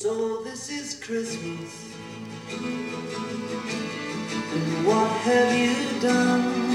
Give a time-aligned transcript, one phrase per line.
[0.00, 1.74] So this is Christmas.
[4.54, 6.67] And what have you done?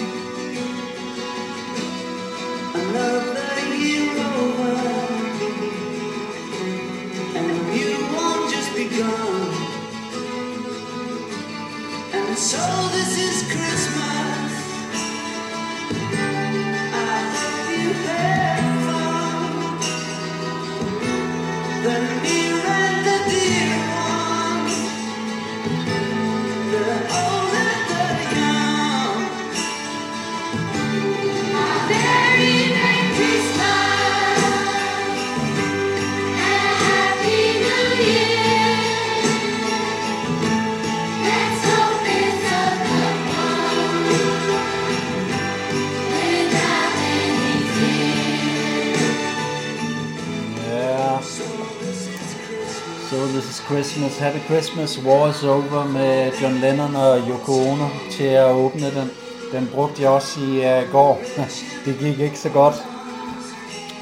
[53.67, 58.85] Christmas, Happy Christmas, War is Over med John Lennon og Yoko Ono til at åbne
[58.85, 59.11] den.
[59.51, 61.21] Den brugte jeg også i uh, går.
[61.85, 62.75] Det gik ikke så godt.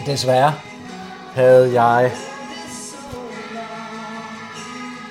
[0.06, 0.54] Desværre
[1.36, 2.12] havde jeg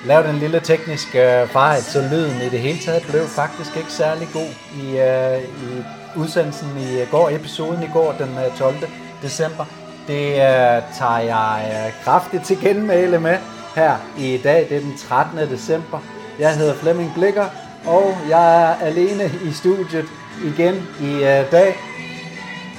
[0.05, 3.91] lavet en lille teknisk uh, fejl, så lyden i det hele taget blev faktisk ikke
[3.91, 4.49] særlig god
[4.83, 5.83] i, uh, i
[6.15, 8.75] udsendelsen i går, episoden i går, den uh, 12.
[9.21, 9.65] december.
[10.07, 13.37] Det uh, tager jeg uh, kraftigt til genmæle med
[13.75, 14.69] her i dag.
[14.69, 15.37] Det er den 13.
[15.37, 15.99] december.
[16.39, 17.45] Jeg hedder Flemming Blikker,
[17.85, 20.05] og jeg er alene i studiet
[20.43, 21.75] igen i øh, dag.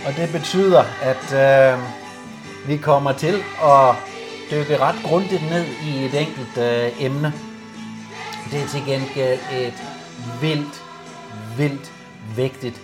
[0.06, 1.78] Og det betyder, at øh,
[2.68, 3.94] vi kommer til at
[4.50, 7.32] dykke ret grundigt ned i et enkelt øh, emne.
[8.50, 9.82] Det er til gengæld et
[10.40, 10.82] vildt,
[11.56, 11.92] vildt
[12.36, 12.80] vigtigt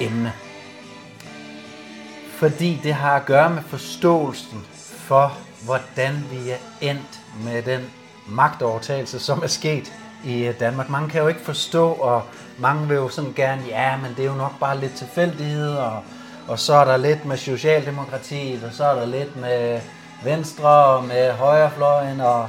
[0.00, 0.32] emne.
[2.30, 7.90] Fordi det har at gøre med forståelsen for, hvordan vi er endt med den
[8.26, 9.92] magtovertagelse, som er sket
[10.24, 10.88] i øh, Danmark.
[10.88, 12.22] Mange kan jo ikke forstå, og
[12.58, 16.02] mange vil jo sådan gerne, ja, men det er jo nok bare lidt tilfældighed, og,
[16.48, 19.80] og så er der lidt med Socialdemokratiet, og så er der lidt med
[20.24, 22.48] Venstre og med højrefløjen, og,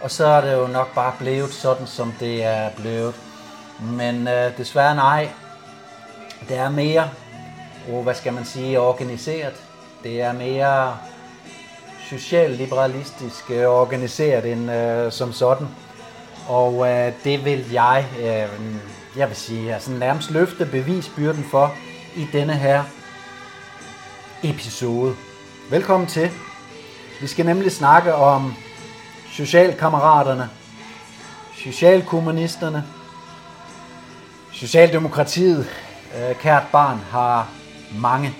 [0.00, 3.14] og så er det jo nok bare blevet sådan, som det er blevet.
[3.80, 5.28] Men øh, desværre nej.
[6.48, 7.10] Det er mere,
[7.92, 9.54] oh, hvad skal man sige, organiseret.
[10.02, 10.96] Det er mere
[12.10, 15.66] socialliberalistisk øh, organiseret end øh, som sådan.
[16.48, 18.76] Og øh, det vil jeg, øh,
[19.16, 21.74] jeg vil sige, altså nærmest løfte bevisbyrden for
[22.16, 22.84] i denne her
[24.42, 25.14] episode.
[25.70, 26.30] Velkommen til.
[27.20, 28.54] Vi skal nemlig snakke om
[29.32, 30.48] socialkammeraterne,
[31.64, 32.84] socialkommunisterne,
[34.52, 35.66] Socialdemokratiet,
[36.18, 37.48] øh, kært barn, har
[38.00, 38.34] mange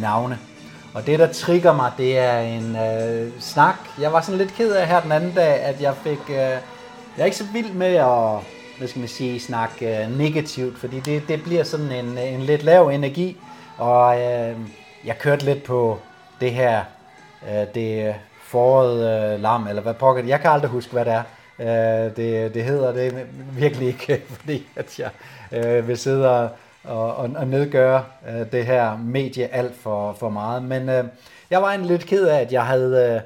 [0.00, 0.38] navne.
[0.94, 3.76] Og det, der trigger mig, det er en øh, snak.
[4.00, 6.20] Jeg var sådan lidt ked af her den anden dag, at jeg fik...
[6.28, 6.60] Øh, jeg
[7.18, 8.42] er ikke så vild med at
[8.78, 12.62] hvad skal man sige, snakke øh, negativt, fordi det, det bliver sådan en, en lidt
[12.62, 13.36] lav energi.
[13.78, 14.56] Og øh,
[15.04, 15.98] jeg kørte lidt på
[16.40, 16.82] det her,
[17.48, 18.14] øh, det
[18.44, 20.24] foråret øh, lam, eller hvad pokker.
[20.24, 21.22] Jeg kan aldrig huske, hvad det er.
[21.58, 25.10] Øh, det, det hedder det virkelig ikke, fordi at jeg
[25.52, 26.48] øh, vil sidde og,
[26.84, 30.62] og, og, og nedgøre øh, det her medie alt for, for meget.
[30.62, 31.04] Men øh,
[31.50, 33.22] jeg var egentlig lidt ked af, at jeg havde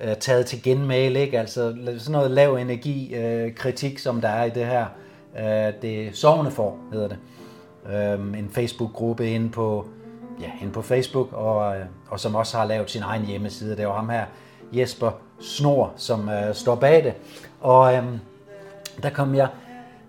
[0.00, 1.38] øh, øh taget til genmæle, ikke?
[1.38, 4.86] Altså sådan noget lav energi øh, kritik, som der er i det her.
[5.38, 7.18] Øh, det sovende for, hedder det.
[7.92, 9.86] Øh, en Facebook-gruppe inde på,
[10.40, 13.70] ja, inde på Facebook, og, øh, og som også har lavet sin egen hjemmeside.
[13.70, 14.24] Det er jo ham her,
[14.72, 17.14] Jesper Snor, som øh, står bag det.
[17.60, 18.04] Og øh,
[19.02, 19.48] der kom jeg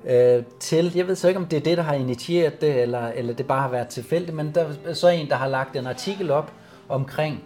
[0.05, 3.07] øh, til, jeg ved så ikke, om det er det, der har initieret det, eller,
[3.07, 5.87] eller det bare har været tilfældigt, men der er så en, der har lagt en
[5.87, 6.51] artikel op
[6.89, 7.43] omkring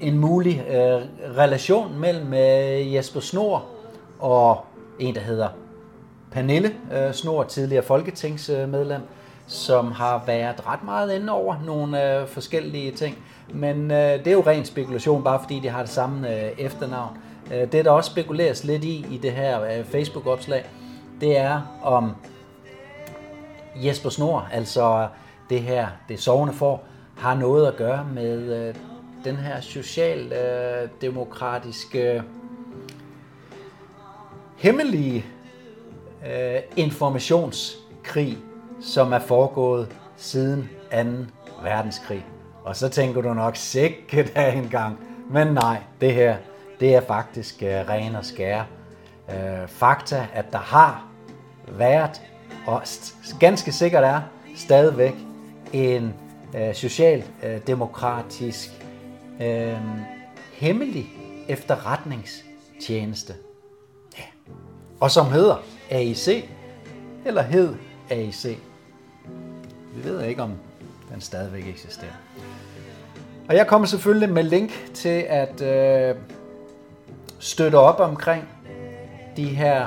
[0.00, 1.02] en mulig øh,
[1.36, 3.64] relation mellem øh, Jesper Snor
[4.18, 4.64] og
[4.98, 5.48] en, der hedder
[6.32, 9.00] Pernille øh, Snor, tidligere folketingsmedlem,
[9.46, 13.18] som har været ret meget inde over nogle øh, forskellige ting.
[13.48, 17.18] Men øh, det er jo ren spekulation, bare fordi de har det samme øh, efternavn.
[17.54, 20.64] Øh, det, der også spekuleres lidt i i det her øh, Facebook-opslag,
[21.20, 22.12] det er om
[23.76, 25.08] Jesper Snor, altså
[25.50, 26.84] det her, det sovende får,
[27.16, 28.74] har noget at gøre med øh,
[29.24, 32.22] den her socialdemokratiske øh,
[34.56, 35.24] hemmelige
[36.26, 38.38] øh, informationskrig,
[38.80, 40.98] som er foregået siden 2.
[41.62, 42.26] verdenskrig.
[42.64, 44.98] Og så tænker du nok sikkert af en gang.
[45.30, 46.36] Men nej, det her,
[46.80, 48.66] det er faktisk øh, ren og skære
[49.30, 51.08] øh, fakta, at der har
[51.68, 52.22] været,
[52.66, 52.82] og
[53.40, 54.20] ganske sikkert er,
[54.56, 55.14] stadigvæk
[55.72, 56.14] en
[56.56, 58.70] øh, socialdemokratisk
[59.40, 59.76] øh,
[60.52, 61.06] hemmelig
[61.48, 62.46] efterretningstjeneste
[62.80, 63.34] tjeneste.
[64.18, 64.24] Ja.
[65.00, 65.56] Og som hedder
[65.90, 66.48] AIC,
[67.24, 67.74] eller hed
[68.10, 68.58] AIC.
[69.94, 70.52] Vi ved ikke, om
[71.12, 72.12] den stadigvæk eksisterer.
[73.48, 76.14] Og jeg kommer selvfølgelig med link til at øh,
[77.38, 78.48] støtte op omkring
[79.36, 79.86] de her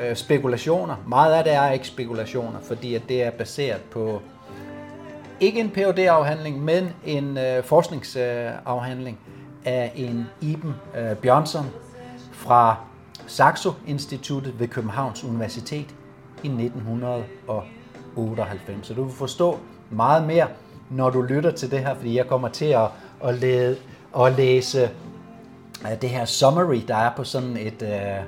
[0.00, 0.96] øh, spekulationer.
[1.06, 4.22] Meget af det er ikke spekulationer, fordi at det er baseret på
[5.40, 9.18] ikke en phd afhandling men en øh, forskningsafhandling
[9.64, 11.66] af en Iben øh, Bjørnsson
[12.32, 12.76] fra
[13.26, 15.94] Saxo Instituttet ved Københavns Universitet
[16.42, 18.86] i 1998.
[18.86, 19.58] Så du vil forstå
[19.90, 20.48] meget mere,
[20.90, 22.88] når du lytter til det her, fordi jeg kommer til at,
[23.24, 23.76] at, lede,
[24.18, 24.90] at læse
[25.84, 28.24] øh, det her summary, der er på sådan et, øh,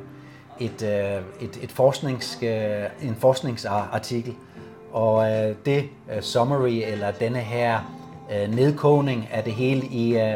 [0.60, 4.34] et, øh, et, et forsknings, øh, en forskningsartikel.
[4.92, 5.84] Og øh, det
[6.20, 7.80] summary, eller denne her
[8.48, 10.34] nedkogning af det hele i,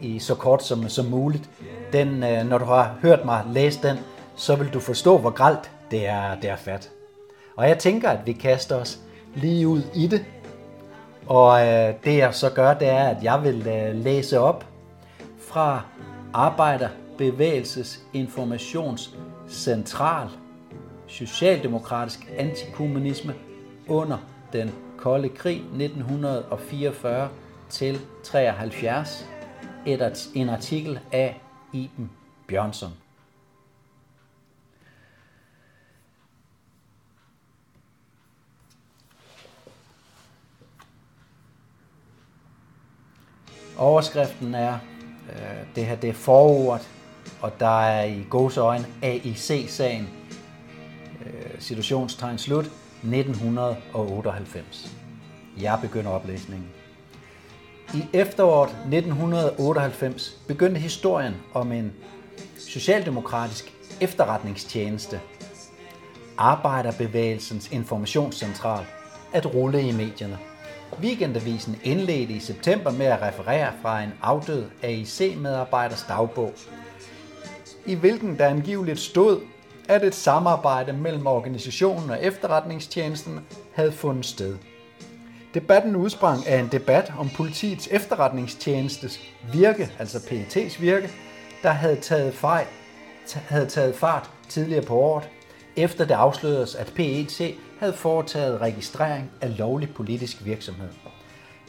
[0.00, 1.50] i så kort som, som muligt,
[1.92, 2.08] den,
[2.48, 3.96] når du har hørt mig læse den,
[4.36, 6.90] så vil du forstå, hvor gralt det er, det er fat.
[7.56, 8.98] Og jeg tænker, at vi kaster os
[9.34, 10.24] lige ud i det.
[11.26, 14.64] Og øh, det jeg så gør, det er, at jeg vil øh, læse op
[15.38, 15.82] fra
[16.32, 18.00] Arbejderbevægelses
[19.48, 20.28] central
[21.06, 23.34] Socialdemokratisk Antikommunisme
[23.88, 24.18] under
[24.52, 27.28] den kolde krig 1944
[27.68, 29.26] til 73.
[29.86, 31.40] Et, en artikel af
[31.72, 32.10] Iben
[32.48, 32.92] Bjørnsson.
[43.78, 44.78] Overskriften er,
[45.28, 46.95] øh, det her det er forordet,
[47.46, 50.08] og der er i gåseøjne AIC-sagen,
[51.26, 52.64] øh, situationstegn slut,
[53.02, 54.92] 1998.
[55.60, 56.68] Jeg begynder oplæsningen.
[57.94, 61.92] I efteråret 1998 begyndte historien om en
[62.58, 65.20] socialdemokratisk efterretningstjeneste,
[66.38, 68.84] Arbejderbevægelsens Informationscentral,
[69.32, 70.38] at rulle i medierne.
[71.00, 76.52] Weekendavisen indledte i september med at referere fra en afdød AIC-medarbejders dagbog,
[77.86, 79.40] i hvilken der angiveligt stod,
[79.88, 83.40] at et samarbejde mellem organisationen og efterretningstjenesten
[83.74, 84.56] havde fundet sted.
[85.54, 89.20] Debatten udsprang af en debat om politiets efterretningstjenestes
[89.52, 91.10] virke, altså PET's virke,
[91.62, 92.66] der havde taget, fejl,
[93.34, 95.28] havde taget fart tidligere på året,
[95.76, 100.88] efter det afsløredes, at PET havde foretaget registrering af lovlig politisk virksomhed.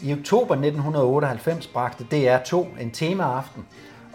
[0.01, 3.65] I oktober 1998 bragte DR2 en temaaften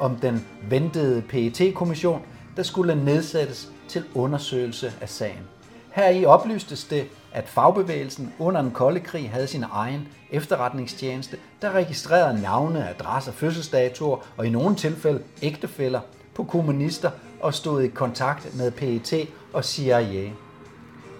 [0.02, 2.22] om den ventede PET-kommission,
[2.56, 5.48] der skulle nedsættes til undersøgelse af sagen.
[5.92, 11.70] Her i oplystes det, at fagbevægelsen under den kolde krig havde sin egen efterretningstjeneste, der
[11.70, 16.00] registrerede navne, adresser, fødselsdatoer og i nogle tilfælde ægtefæller
[16.34, 17.10] på kommunister
[17.40, 20.30] og stod i kontakt med PET og CIA.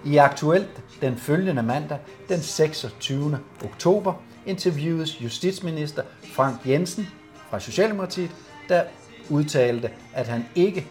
[0.05, 1.97] I Aktuelt den følgende mandag,
[2.29, 3.39] den 26.
[3.63, 4.13] oktober,
[4.45, 6.03] interviewedes justitsminister
[6.35, 7.07] Frank Jensen
[7.49, 8.31] fra Socialdemokratiet,
[8.69, 8.83] der
[9.29, 10.87] udtalte, at han ikke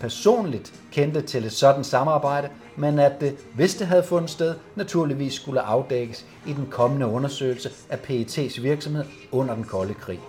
[0.00, 5.34] personligt kendte til et sådan samarbejde, men at det, hvis det havde fundet sted, naturligvis
[5.34, 10.20] skulle afdækkes i den kommende undersøgelse af PET's virksomhed under den kolde krig.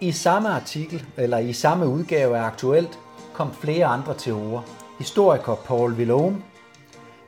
[0.00, 2.98] I samme artikel, eller i samme udgave af Aktuelt,
[3.32, 4.62] kom flere andre teorier.
[4.98, 6.42] Historiker Paul Villome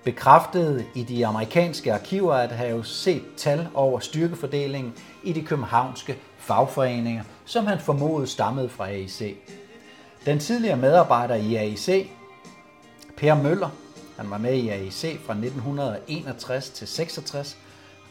[0.04, 7.22] bekræftede i de amerikanske arkiver at have set tal over styrkefordelingen i de københavnske fagforeninger,
[7.44, 9.36] som han formodede stammede fra AIC.
[10.26, 12.08] Den tidligere medarbejder i AIC,
[13.16, 13.68] Per Møller,
[14.16, 17.56] han var med i AIC fra 1961 til 66,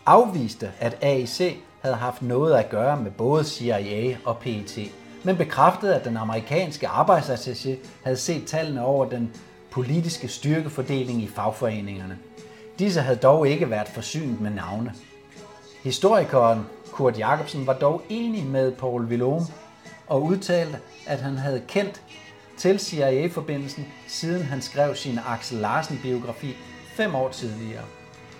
[0.05, 4.91] afviste, at AIC havde haft noget at gøre med både CIA og PET,
[5.23, 7.69] men bekræftede, at den amerikanske arbejdsattaché
[8.03, 9.31] havde set tallene over den
[9.71, 12.17] politiske styrkefordeling i fagforeningerne.
[12.79, 14.93] Disse havde dog ikke været forsynet med navne.
[15.83, 19.45] Historikeren Kurt Jacobsen var dog enig med Paul Villome
[20.07, 22.01] og udtalte, at han havde kendt
[22.57, 26.55] til CIA-forbindelsen, siden han skrev sin Axel Larsen-biografi
[26.95, 27.83] fem år tidligere.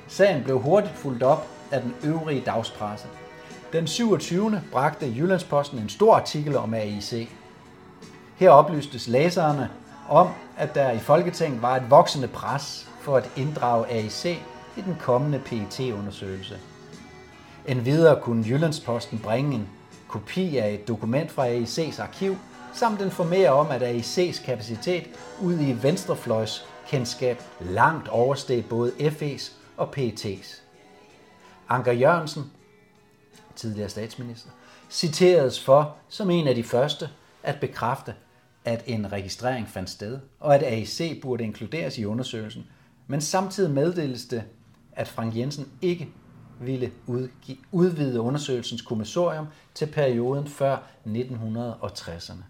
[0.08, 3.08] Sagen blev hurtigt fulgt op af den øvrige dagspresse.
[3.74, 4.62] Den 27.
[4.72, 7.30] bragte Jyllandsposten en stor artikel om AIC.
[8.36, 9.70] Her oplystes læserne
[10.10, 10.28] om,
[10.58, 14.26] at der i Folketinget var et voksende pres for at inddrage AIC
[14.78, 16.58] i den kommende PET-undersøgelse.
[17.68, 19.70] Endvidere kunne Jyllandsposten bringe en
[20.08, 22.38] kopi af et dokument fra AIC's arkiv,
[22.74, 25.10] samt informere om, at AIC's kapacitet
[25.42, 30.62] ud i venstrefløjs kendskab langt oversteg både FE's og PET's.
[31.70, 32.52] Anker Jørgensen,
[33.56, 34.50] tidligere statsminister,
[34.90, 37.10] citeredes for som en af de første
[37.44, 38.14] at bekræfte,
[38.66, 42.68] at en registrering fandt sted, og at AIC burde inkluderes i undersøgelsen,
[43.08, 44.44] men samtidig meddeles det,
[44.94, 46.10] at Frank Jensen ikke
[46.62, 46.92] ville
[47.72, 52.44] udvide undersøgelsens kommissorium til perioden før 1960'erne.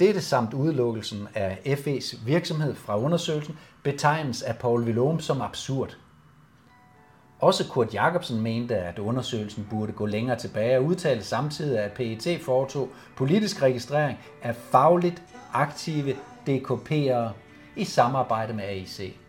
[0.00, 5.96] Dette samt udelukkelsen af FE's virksomhed fra undersøgelsen betegnes af Paul Willum som absurd.
[7.40, 12.40] Også Kurt Jacobsen mente, at undersøgelsen burde gå længere tilbage og udtalte samtidig, at PET
[12.42, 16.14] foretog politisk registrering af fagligt aktive
[16.48, 17.32] DKP'ere
[17.76, 19.23] i samarbejde med AIC.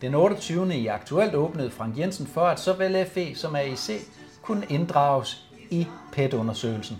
[0.00, 0.74] Den 28.
[0.74, 3.90] i aktuelt åbnede Frank Jensen for, at såvel FE som AIC
[4.42, 6.96] kunne inddrages i PET-undersøgelsen.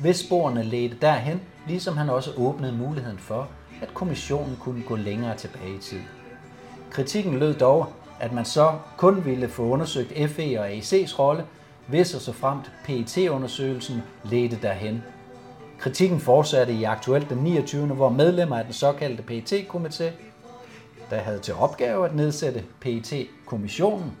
[0.00, 3.48] Hvis sporene ledte derhen, ligesom han også åbnede muligheden for,
[3.82, 6.00] at kommissionen kunne gå længere tilbage i tid.
[6.90, 7.86] Kritikken lød dog,
[8.20, 11.44] at man så kun ville få undersøgt FE og AIC's rolle,
[11.86, 15.02] hvis og så fremt PET-undersøgelsen ledte derhen.
[15.78, 17.86] Kritikken fortsatte i aktuelt den 29.
[17.86, 20.04] hvor medlemmer af den såkaldte PET-komité,
[21.12, 24.12] der havde til opgave at nedsætte PET-kommissionen,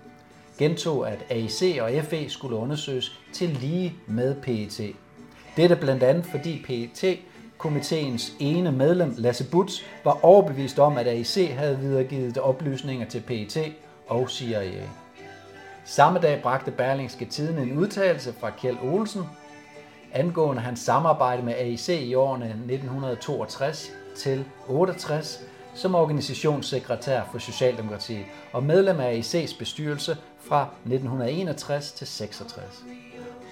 [0.58, 4.94] gentog, at AIC og FE skulle undersøges til lige med PET.
[5.56, 7.18] Dette blandt andet fordi PET
[7.58, 13.72] komiteens ene medlem, Lasse Butz, var overbevist om, at AIC havde videregivet oplysninger til PET
[14.08, 14.82] og CIA.
[15.84, 19.22] Samme dag bragte Berlingske Tiden en udtalelse fra Kjeld Olsen
[20.12, 25.40] angående hans samarbejde med AIC i årene 1962 til 68
[25.74, 32.84] som organisationssekretær for Socialdemokratiet og medlem af AIC's bestyrelse fra 1961 til 66.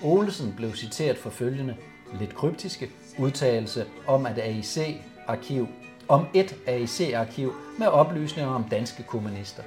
[0.02, 1.76] Olsen blev citeret for følgende
[2.18, 5.68] lidt kryptiske udtalelse om at AIC-arkiv
[6.08, 9.62] om et AIC-arkiv med oplysninger om danske kommunister.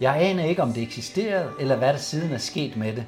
[0.00, 3.04] Jeg aner ikke, om det eksisterede, eller hvad der siden er sket med det.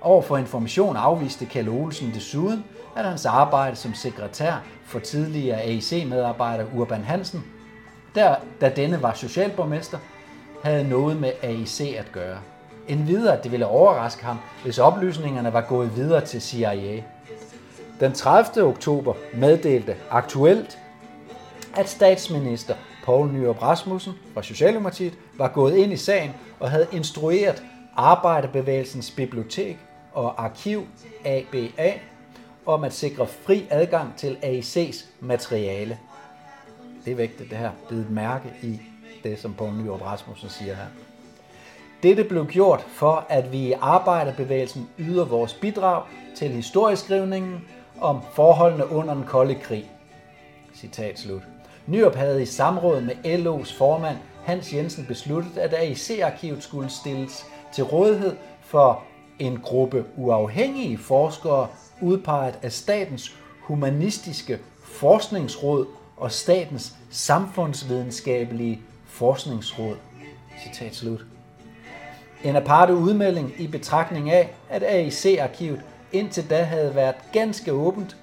[0.00, 2.64] Over for information afviste Kalle Olsen desuden,
[2.96, 7.44] at hans arbejde som sekretær for tidligere AIC-medarbejder Urban Hansen,
[8.14, 9.98] der, da denne var socialborgmester,
[10.62, 12.38] havde noget med AIC at gøre.
[12.88, 17.02] En videre, at det ville overraske ham, hvis oplysningerne var gået videre til CIA.
[18.00, 18.66] Den 30.
[18.66, 20.78] oktober meddelte aktuelt,
[21.76, 22.74] at statsminister
[23.04, 27.62] Poul Nyrup Rasmussen fra Socialdemokratiet var gået ind i sagen og havde instrueret
[27.96, 29.78] Arbejderbevægelsens Bibliotek
[30.12, 30.86] og Arkiv
[31.24, 31.92] ABA
[32.66, 35.98] om at sikre fri adgang til AIC's materiale.
[37.04, 37.70] Det er vigtigt det her.
[37.90, 38.80] Det er et mærke i
[39.24, 40.86] det, som Poul Nyrup Rasmussen siger her.
[42.02, 46.02] Dette blev gjort for, at vi i arbejderbevægelsen yder vores bidrag
[46.36, 47.60] til historieskrivningen
[48.00, 49.90] om forholdene under den kolde krig.
[50.74, 51.42] Citat slut.
[51.86, 57.84] Nyrup havde i samråd med LO's formand Hans Jensen besluttet, at AIC-arkivet skulle stilles til
[57.84, 59.02] rådighed for
[59.38, 61.68] en gruppe uafhængige forskere
[62.00, 65.86] udpeget af Statens Humanistiske Forskningsråd
[66.20, 69.96] og Statens Samfundsvidenskabelige Forskningsråd.
[70.62, 71.24] Citat slut.
[72.44, 75.80] En aparte udmelding i betragtning af, at AIC-arkivet
[76.12, 78.16] indtil da havde været ganske åbent,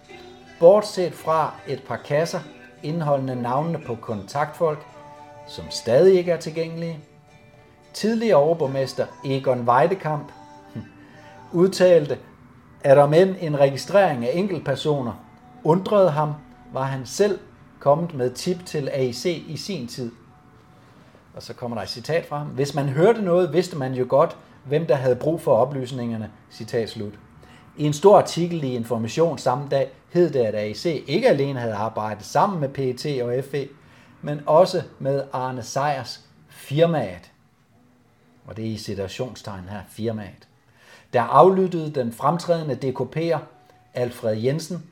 [0.59, 2.39] bortset fra et par kasser
[2.83, 4.85] indeholdende navnene på kontaktfolk,
[5.47, 6.99] som stadig ikke er tilgængelige.
[7.93, 10.31] Tidligere overborgmester Egon Weidekamp
[11.53, 12.17] udtalte,
[12.83, 15.13] at om end en registrering af enkeltpersoner
[15.63, 16.33] undrede ham,
[16.73, 17.39] var han selv
[17.85, 20.11] kommet med tip til AIC i sin tid.
[21.35, 22.47] Og så kommer der et citat fra ham.
[22.47, 26.31] Hvis man hørte noget, vidste man jo godt, hvem der havde brug for oplysningerne.
[26.51, 27.13] Citat slut.
[27.77, 31.73] I en stor artikel i Information samme dag hed det, at AIC ikke alene havde
[31.73, 33.67] arbejdet sammen med PET og FE,
[34.21, 37.31] men også med Arne Sejers firmaet.
[38.47, 40.47] Og det er i situationstegn her, firmaet.
[41.13, 43.39] Der aflyttede den fremtrædende DKP'er
[43.93, 44.83] Alfred Jensen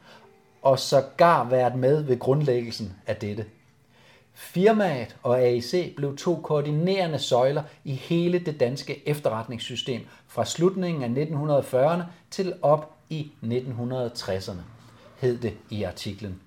[0.64, 3.46] og sågar været med ved grundlæggelsen af dette.
[4.34, 11.26] Firmaet og AIC blev to koordinerende søjler i hele det danske efterretningssystem fra slutningen af
[11.26, 14.62] 1940'erne til op i 1960'erne,
[15.22, 16.40] hed det i artiklen.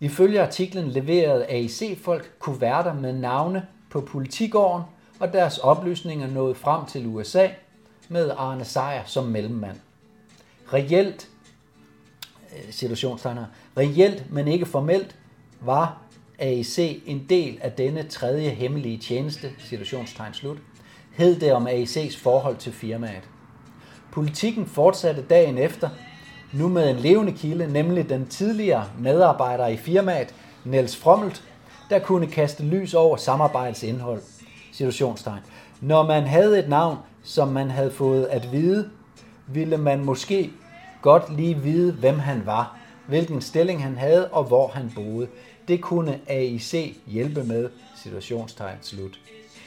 [0.00, 4.84] Ifølge artiklen leverede AIC-folk kuverter med navne på politigården,
[5.20, 7.48] og deres oplysninger nåede frem til USA
[8.08, 9.76] med Arne Sejer som mellemmand.
[10.72, 11.28] Reelt,
[12.56, 13.44] Øh, situationstegn her,
[13.76, 15.16] reelt, men ikke formelt,
[15.60, 15.98] var
[16.38, 20.58] AIC en del af denne tredje hemmelige tjeneste, situationstegn slut,
[21.12, 23.22] hed det om AIC's forhold til firmaet.
[24.12, 25.88] Politikken fortsatte dagen efter,
[26.52, 31.42] nu med en levende kilde, nemlig den tidligere medarbejder i firmaet, Niels Frommelt,
[31.90, 34.22] der kunne kaste lys over samarbejdets indhold.
[34.72, 35.40] Situationstegn.
[35.80, 38.90] Når man havde et navn, som man havde fået at vide,
[39.46, 40.50] ville man måske
[41.02, 45.28] godt lige vide, hvem han var, hvilken stilling han havde og hvor han boede.
[45.68, 47.68] Det kunne AIC hjælpe med,
[48.02, 49.20] situationstegn slut.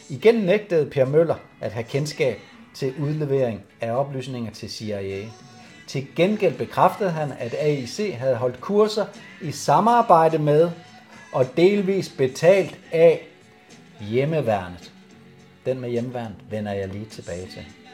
[0.10, 2.39] Igen nægtede Per Møller at have kendskab
[2.74, 5.25] til udlevering af oplysninger til CIA.
[5.88, 9.06] Til gengæld bekræftede han, at AIC havde holdt kurser
[9.42, 10.72] i samarbejde med
[11.34, 13.27] og delvis betalt af
[14.10, 14.92] hjemmeværnet.
[15.65, 17.85] Den med hjemmeværnet vender jeg lige tilbage til.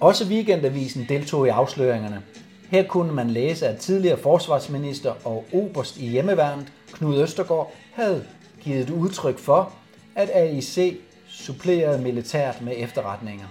[0.00, 2.22] Også Weekendavisen deltog i afsløringerne.
[2.70, 8.24] Her kunne man læse, at tidligere forsvarsminister og oberst i hjemmeværnet, Knud Østergaard, havde
[8.60, 9.72] givet udtryk for,
[10.14, 13.46] at AIC supplerede militært med efterretninger.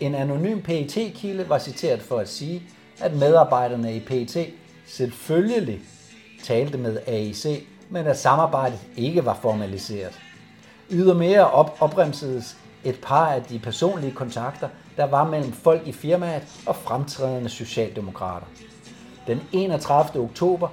[0.00, 2.62] En anonym pet kilde var citeret for at sige,
[3.00, 4.48] at medarbejderne i PET
[4.86, 5.80] selvfølgelig
[6.44, 10.20] talte med AIC, men at samarbejdet ikke var formaliseret.
[10.90, 16.42] Ydermere op opremsedes et par af de personlige kontakter, der var mellem folk i firmaet
[16.66, 18.46] og fremtrædende socialdemokrater.
[19.26, 20.22] Den 31.
[20.22, 20.68] oktober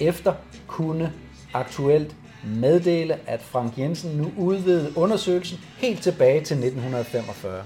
[0.00, 0.32] efter
[0.66, 1.12] kunne
[1.54, 7.64] aktuelt meddele, at Frank Jensen nu udvidede undersøgelsen helt tilbage til 1945.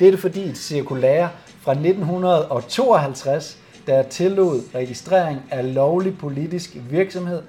[0.00, 1.30] Dette fordi et cirkulære
[1.60, 7.42] fra 1952, der tillod registrering af lovlig politisk virksomhed,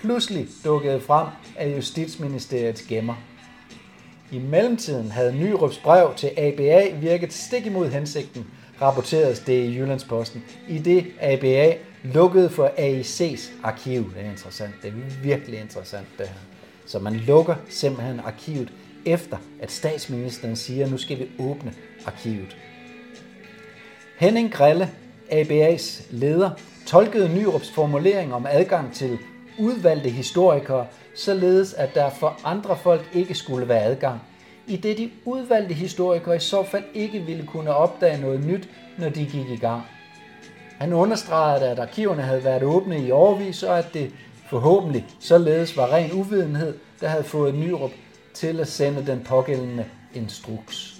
[0.00, 3.14] pludselig dukkede frem af Justitsministeriets gemmer.
[4.32, 8.46] I mellemtiden havde Nyrups brev til ABA virket stik imod hensigten,
[8.80, 14.14] rapporteres det i Jyllandsposten, i det ABA lukkede for AIC's arkiv.
[14.14, 16.34] Det er interessant, det er virkelig interessant det her.
[16.86, 18.72] Så man lukker simpelthen arkivet
[19.06, 21.72] efter, at statsministeren siger, at nu skal vi åbne
[22.06, 22.56] arkivet.
[24.18, 24.90] Henning Grelle,
[25.30, 26.50] ABA's leder,
[26.86, 29.18] tolkede Nyrups formulering om adgang til
[29.58, 34.20] udvalgte historikere, således at der for andre folk ikke skulle være adgang,
[34.66, 38.68] i det de udvalgte historikere i så fald ikke ville kunne opdage noget nyt,
[38.98, 39.82] når de gik i gang.
[40.78, 44.10] Han understregede, at arkiverne havde været åbne i årvis, og at det
[44.50, 47.90] forhåbentlig således var ren uvidenhed, der havde fået Nyrup
[48.34, 50.94] til at sende den pågældende instruks.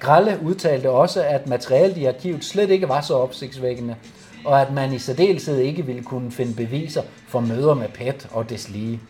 [0.00, 3.96] Gralle udtalte også, at materialet i arkivet slet ikke var så opsigtsvækkende,
[4.44, 8.50] og at man i særdeleshed ikke ville kunne finde beviser for møder med PET og
[8.50, 9.00] deslige.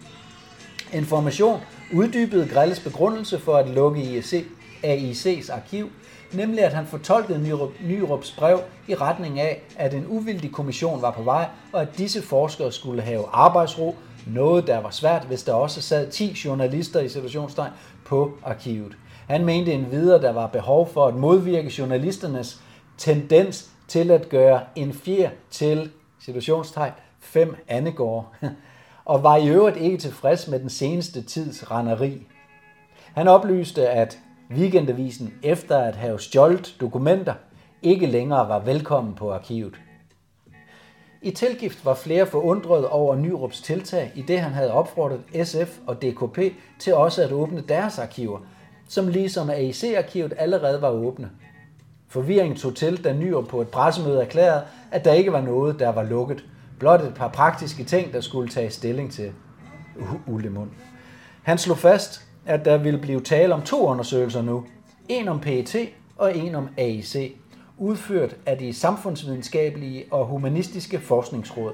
[0.93, 1.61] Information
[1.95, 4.47] uddybede Grelles begrundelse for at lukke IEC,
[4.85, 5.91] AIC's arkiv,
[6.33, 11.11] nemlig at han fortolkede Nyrup, Nyrups brev i retning af, at en uvildig kommission var
[11.11, 15.53] på vej, og at disse forskere skulle have arbejdsro, noget der var svært, hvis der
[15.53, 17.73] også sad 10 journalister i situationstegn
[18.05, 18.97] på arkivet.
[19.27, 22.61] Han mente endvidere, der var behov for at modvirke journalisternes
[22.99, 28.27] tendens til at gøre en fjer til situationstegn fem andegårde,
[29.05, 32.27] og var i øvrigt ikke tilfreds med den seneste tids renneri.
[33.15, 34.19] Han oplyste, at
[34.51, 37.35] Weekendavisen efter at have stjålet dokumenter
[37.83, 39.81] ikke længere var velkommen på arkivet.
[41.23, 46.03] I tilgift var flere forundret over Nyrups tiltag, i det han havde opfordret SF og
[46.03, 46.39] DKP
[46.79, 48.39] til også at åbne deres arkiver,
[48.89, 51.31] som ligesom AIC-arkivet allerede var åbne.
[52.09, 55.89] Forvirringen tog til, da Nyrup på et pressemøde erklærede, at der ikke var noget, der
[55.89, 56.45] var lukket.
[56.79, 59.33] Blot et par praktiske ting, der skulle tage stilling til.
[60.27, 60.71] Ullemund.
[61.43, 64.65] Han slog fast, at der ville blive tale om to undersøgelser nu.
[65.09, 65.77] En om PET
[66.17, 67.37] og en om AIC,
[67.79, 71.73] udført af de samfundsvidenskabelige og humanistiske forskningsråd.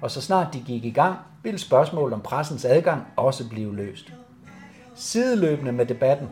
[0.00, 4.12] Og så snart de gik i gang, ville spørgsmålet om pressens adgang også blive løst.
[4.94, 6.28] Sideløbende med debatten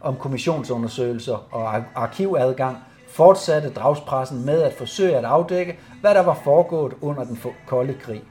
[0.00, 2.78] om kommissionsundersøgelser og arkivadgang,
[3.08, 8.22] fortsatte dragspressen med at forsøge at afdække, hvad der var foregået under den kolde krig.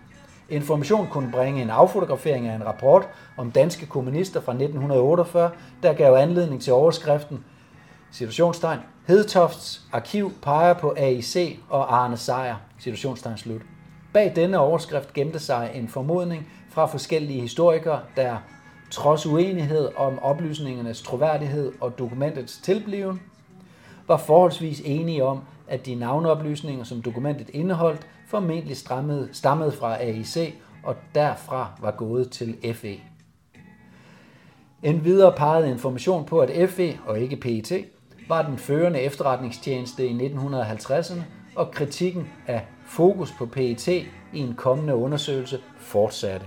[0.49, 5.51] Information kunne bringe en affotografering af en rapport om danske kommunister fra 1948,
[5.83, 7.43] der gav anledning til overskriften
[8.11, 13.61] situationstegn, Hedtofts arkiv peger på AIC og Arne Sejer, situationstegn slut.
[14.13, 18.37] Bag denne overskrift gemte sig en formodning fra forskellige historikere, der
[18.91, 23.21] trods uenighed om oplysningernes troværdighed og dokumentets tilbliven,
[24.07, 30.53] var forholdsvis enige om, at de navneoplysninger, som dokumentet indeholdt, formentlig stammede, stammede fra AIC
[30.83, 32.99] og derfra var gået til FE.
[34.83, 37.85] En videre pegede information på, at FE og ikke PET
[38.29, 41.21] var den førende efterretningstjeneste i 1950'erne,
[41.55, 46.45] og kritikken af fokus på PET i en kommende undersøgelse fortsatte.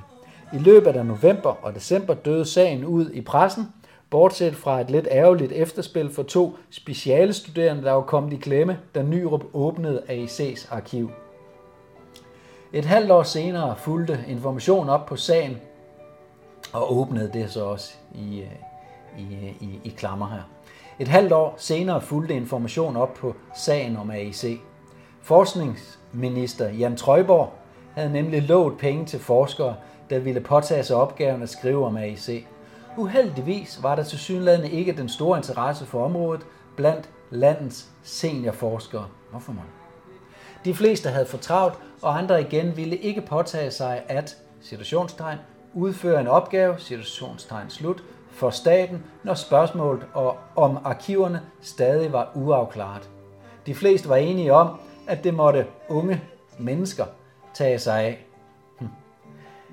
[0.52, 3.64] I løbet af november og december døde sagen ud i pressen,
[4.10, 8.78] bortset fra et lidt ærgerligt efterspil for to speciale studerende, der var kommet i klemme,
[8.94, 11.10] da Nyrup åbnede AIC's arkiv.
[12.72, 15.56] Et halvt år senere fulgte information op på sagen,
[16.72, 18.52] og åbnede det så også i, øh,
[19.18, 20.42] i, øh, i, i klammer her.
[20.98, 24.60] Et halvt år senere fulgte information op på sagen om AIC.
[25.22, 27.52] Forskningsminister Jan Trøjborg
[27.94, 29.74] havde nemlig lovet penge til forskere,
[30.10, 32.44] der ville påtage sig opgaven at skrive om AIC.
[32.96, 39.06] Uheldigvis var der til ikke den store interesse for området blandt landets seniorforskere.
[39.30, 39.64] Hvorfor man?
[40.64, 45.38] De fleste havde fortravlt, og andre igen ville ikke påtage sig at, situationstegn,
[45.74, 50.06] udføre en opgave, situationstegn slut, for staten, når spørgsmålet
[50.56, 53.10] om arkiverne stadig var uafklaret.
[53.66, 56.22] De fleste var enige om, at det måtte unge
[56.58, 57.04] mennesker
[57.54, 58.27] tage sig af.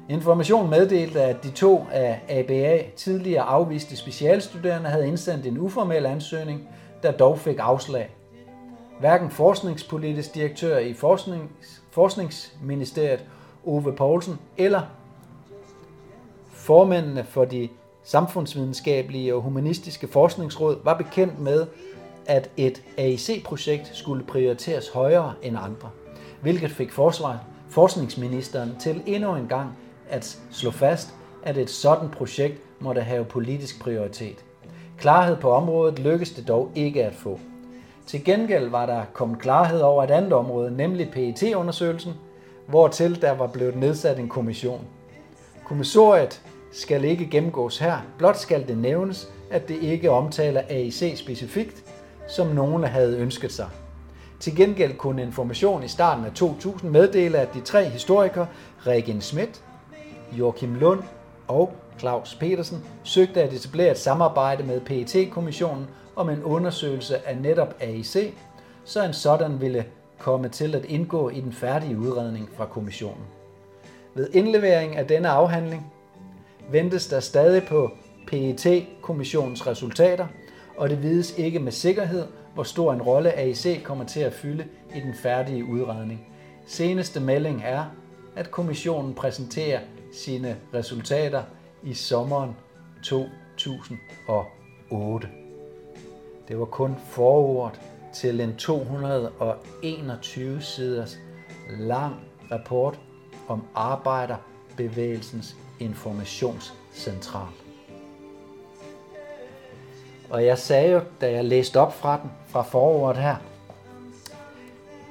[0.09, 6.69] Information meddelte, at de to af ABA tidligere afviste specialstuderende havde indsendt en uformel ansøgning,
[7.03, 8.09] der dog fik afslag.
[8.99, 13.25] Hverken forskningspolitisk direktør i Forsknings, Forskningsministeriet
[13.65, 14.81] Ove Poulsen eller
[16.53, 17.69] formændene for de
[18.03, 21.65] samfundsvidenskabelige og humanistiske forskningsråd var bekendt med,
[22.25, 25.89] at et AIC-projekt skulle prioriteres højere end andre,
[26.41, 27.39] hvilket fik forsvar,
[27.69, 29.77] forskningsministeren til endnu en gang
[30.09, 31.09] at slå fast,
[31.43, 34.45] at et sådan projekt måtte have politisk prioritet.
[34.97, 37.39] Klarhed på området lykkedes det dog ikke at få.
[38.07, 42.13] Til gengæld var der kommet klarhed over et andet område, nemlig PET-undersøgelsen,
[42.67, 44.81] hvortil der var blevet nedsat en kommission.
[45.65, 46.41] Kommissoriet
[46.71, 51.83] skal ikke gennemgås her, blot skal det nævnes, at det ikke omtaler AIC specifikt,
[52.27, 53.69] som nogen havde ønsket sig.
[54.39, 58.47] Til gengæld kunne Information i starten af 2000 meddele, at de tre historikere,
[58.87, 59.61] Regen Schmidt,
[60.39, 61.03] Joachim Lund
[61.47, 67.75] og Claus Petersen, søgte at etablere et samarbejde med PET-kommissionen om en undersøgelse af netop
[67.79, 68.33] AIC,
[68.85, 69.85] så en sådan ville
[70.19, 73.23] komme til at indgå i den færdige udredning fra kommissionen.
[74.13, 75.93] Ved indlevering af denne afhandling
[76.71, 77.91] ventes der stadig på
[78.27, 80.27] PET-kommissionens resultater,
[80.77, 84.65] og det vides ikke med sikkerhed, hvor stor en rolle AIC kommer til at fylde
[84.95, 86.27] i den færdige udredning.
[86.67, 87.83] Seneste melding er,
[88.35, 89.79] at kommissionen præsenterer
[90.15, 91.43] sine resultater
[91.83, 92.55] i sommeren
[93.03, 95.27] 2008.
[96.47, 97.81] Det var kun forordet
[98.13, 101.17] til en 221 siders
[101.79, 102.15] lang
[102.51, 102.99] rapport
[103.47, 107.47] om arbejderbevægelsens informationscentral.
[110.29, 113.35] Og jeg sagde jo, da jeg læste op fra den, fra foråret her,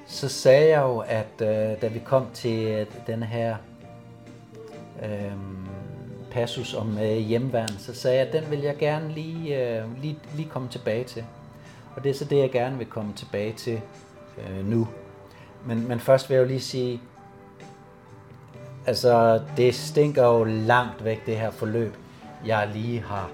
[0.07, 3.57] så sagde jeg jo, at øh, da vi kom til øh, den her
[5.03, 5.33] øh,
[6.31, 10.19] passus om øh, hjemværn, så sagde jeg, at den vil jeg gerne lige, øh, lige,
[10.37, 11.25] lige komme tilbage til.
[11.97, 13.81] Og det er så det, jeg gerne vil komme tilbage til
[14.39, 14.89] øh, nu.
[15.67, 17.01] Men, men først vil jeg jo lige sige,
[18.87, 21.95] altså det stinker jo langt væk, det her forløb,
[22.47, 23.31] jeg lige har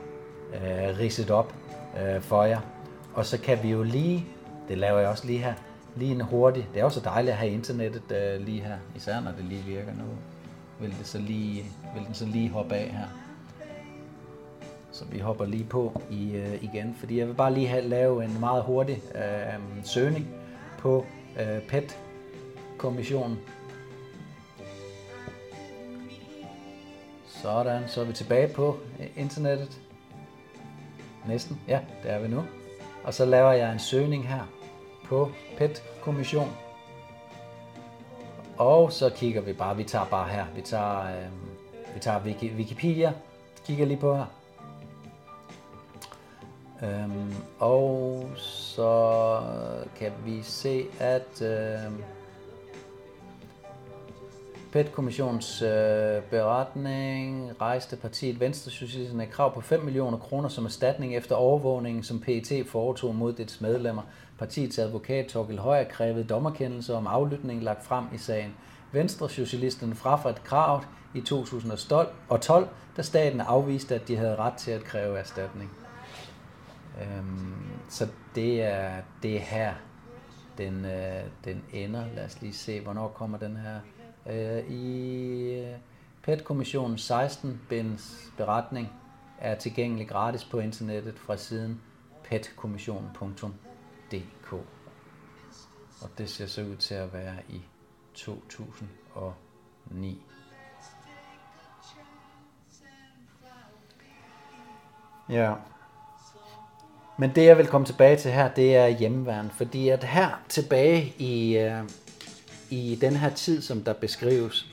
[0.54, 1.54] øh, ridset op
[2.02, 2.60] øh, for jer.
[3.14, 4.26] Og så kan vi jo lige,
[4.68, 5.54] det laver jeg også lige her,
[5.96, 9.30] lige en hurtig, det er også dejligt at have internettet øh, lige her, især når
[9.30, 10.04] det lige virker nu.
[10.80, 11.64] Vil, det så lige,
[11.94, 13.06] vil den så lige hoppe af her.
[14.92, 18.24] Så vi hopper lige på i, øh, igen, fordi jeg vil bare lige have, lave
[18.24, 20.28] en meget hurtig øh, søgning
[20.78, 21.06] på
[21.40, 23.38] øh, PET-kommissionen.
[27.26, 29.80] Sådan, så er vi tilbage på øh, internettet.
[31.28, 32.44] Næsten, ja, det er vi nu.
[33.04, 34.42] Og så laver jeg en søgning her
[35.04, 36.50] på PET-kommission.
[38.60, 42.52] Og så kigger vi bare, vi tager bare her, vi tager, øh, vi tager Wiki,
[42.56, 43.12] Wikipedia,
[43.66, 44.24] kigger lige på her.
[46.82, 49.40] Øhm, og så
[49.96, 51.92] kan vi se, at øh,
[54.72, 61.34] PET-kommissionens øh, beretning rejste partiet Venstre Socialisterne krav på 5 millioner kroner som erstatning efter
[61.34, 64.02] overvågningen, som PET foretog mod dets medlemmer.
[64.40, 68.54] Partiets advokat Torkel Højer krævede dommerkendelse om aflytning lagt frem i sagen.
[68.92, 74.84] Venstre Socialisterne frafaldt kravet i 2012, da staten afviste, at de havde ret til at
[74.84, 75.70] kræve erstatning.
[77.02, 77.54] Øhm,
[77.88, 78.90] så det er,
[79.22, 79.74] det er her,
[80.58, 82.04] den, øh, den ender.
[82.14, 83.80] Lad os lige se, hvornår kommer den her.
[84.26, 85.76] Øh, I øh,
[86.22, 88.92] PET-kommissionen 16 binds beretning
[89.40, 91.80] er tilgængelig gratis på internettet fra siden
[94.12, 94.52] DK.
[96.02, 97.60] Og det ser så ud til at være i
[98.14, 100.22] 2009.
[105.28, 105.54] Ja.
[107.18, 111.14] Men det jeg vil komme tilbage til her, det er hjemmeværen, fordi at her tilbage
[111.18, 111.82] i, øh,
[112.70, 114.66] i den her tid, som der beskrives,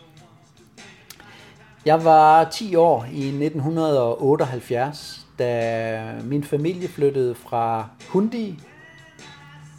[1.85, 8.59] jeg var 10 år i 1978, da min familie flyttede fra Hundi,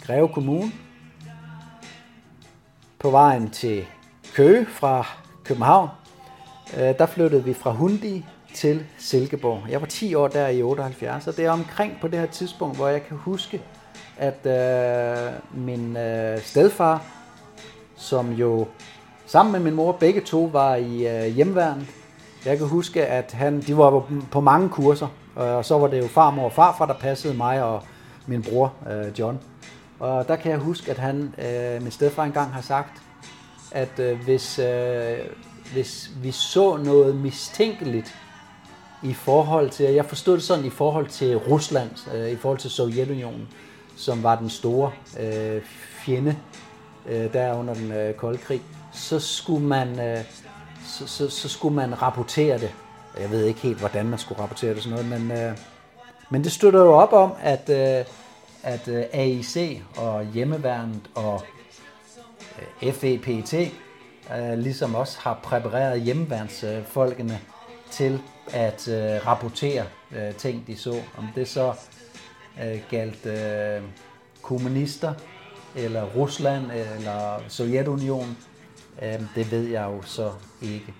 [0.08, 0.72] Greve Kommune,
[2.98, 3.84] på vejen til
[4.34, 5.06] Køge fra
[5.44, 5.88] København,
[6.76, 9.62] øh, der flyttede vi fra Hundi til Silkeborg.
[9.70, 12.76] Jeg var 10 år der i 78, og det er omkring på det her tidspunkt,
[12.76, 13.62] hvor jeg kan huske,
[14.18, 17.04] at øh, min øh, stedfar,
[17.96, 18.66] som jo
[19.26, 21.86] sammen med min mor begge to var i øh, hjemværnet,
[22.44, 26.06] jeg kan huske, at han, de var på mange kurser, og så var det jo
[26.06, 27.82] farmor og farfar, der passede mig og
[28.26, 29.38] min bror øh, John.
[30.00, 33.02] Og der kan jeg huske, at han, øh, min stedfar engang har sagt,
[33.70, 35.18] at øh, hvis, øh,
[35.72, 38.14] hvis vi så noget mistænkeligt
[39.02, 42.70] i forhold til, jeg forstod det sådan i forhold til Rusland, øh, i forhold til
[42.70, 43.48] Sovjetunionen,
[43.96, 46.36] som var den store øh, fjende
[47.08, 50.24] øh, der under den øh, kolde krig, så skulle man øh,
[50.86, 52.70] så, så, så skulle man rapportere det.
[53.20, 55.56] Jeg ved ikke helt, hvordan man skulle rapportere det sådan noget, men, øh,
[56.30, 58.04] men det støtter jo op om, at, øh,
[58.62, 61.42] at øh, AIC og hjemmeværnet og
[62.82, 67.40] øh, FEPT øh, ligesom også har præpareret hjemmeværnsfolkene
[67.90, 68.20] til
[68.52, 71.02] at øh, rapportere øh, ting, de så.
[71.16, 71.74] Om det så
[72.64, 73.82] øh, galt øh,
[74.42, 75.14] kommunister,
[75.76, 78.38] eller Rusland, eller Sovjetunionen,
[79.02, 80.94] øh, det ved jeg jo så ikke.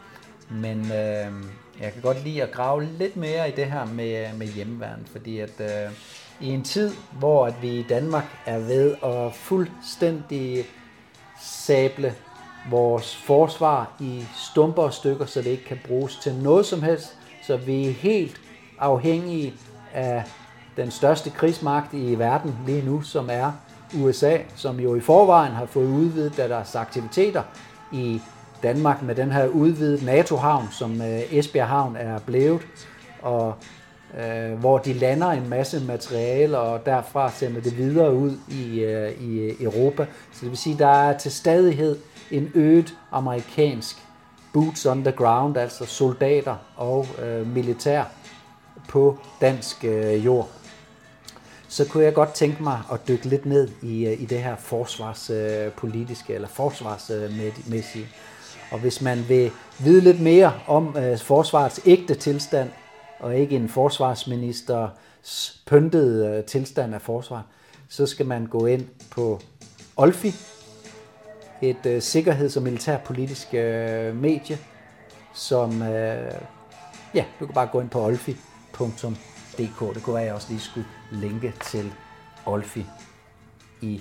[0.51, 1.33] Men øh,
[1.81, 5.07] jeg kan godt lide at grave lidt mere i det her med, øh, med hjemmeværn,
[5.13, 5.93] fordi at øh,
[6.41, 10.65] i en tid, hvor at vi i Danmark er ved at fuldstændig
[11.41, 12.15] sable
[12.71, 17.17] vores forsvar i stumper og stykker, så det ikke kan bruges til noget som helst,
[17.47, 18.41] så vi er helt
[18.79, 19.55] afhængige
[19.95, 20.25] af
[20.77, 23.53] den største krigsmagt i verden lige nu, som er
[23.97, 27.43] USA, som jo i forvejen har fået udvidet deres aktiviteter
[27.93, 28.21] i
[28.63, 32.63] Danmark med den her udvidede NATO-havn, som øh, Esbjerg Havn er blevet,
[33.23, 33.55] og
[34.19, 39.23] øh, hvor de lander en masse materiale, og derfra sender det videre ud i, øh,
[39.23, 40.07] i øh, Europa.
[40.33, 41.99] Så det vil sige, at der er til stadighed
[42.31, 43.97] en øget amerikansk
[44.53, 48.05] boots on the ground, altså soldater og øh, militær
[48.89, 50.49] på dansk øh, jord.
[51.69, 54.57] Så kunne jeg godt tænke mig at dykke lidt ned i, øh, i det her
[54.57, 58.05] forsvarspolitiske øh, eller forsvarsmæssige.
[58.05, 58.11] Øh,
[58.71, 62.71] og hvis man vil vide lidt mere om øh, forsvarets ægte tilstand,
[63.21, 67.47] og ikke en forsvarsministers pyntede øh, tilstand af forsvar,
[67.89, 69.41] så skal man gå ind på
[69.97, 70.35] Olfi,
[71.63, 74.59] et øh, sikkerheds- og militærpolitisk øh, medie,
[75.35, 76.33] som, øh,
[77.15, 79.95] ja, du kan bare gå ind på olfi.dk.
[79.95, 81.93] Det kunne være, at jeg også lige skulle linke til
[82.47, 82.87] Olfi
[83.81, 84.01] i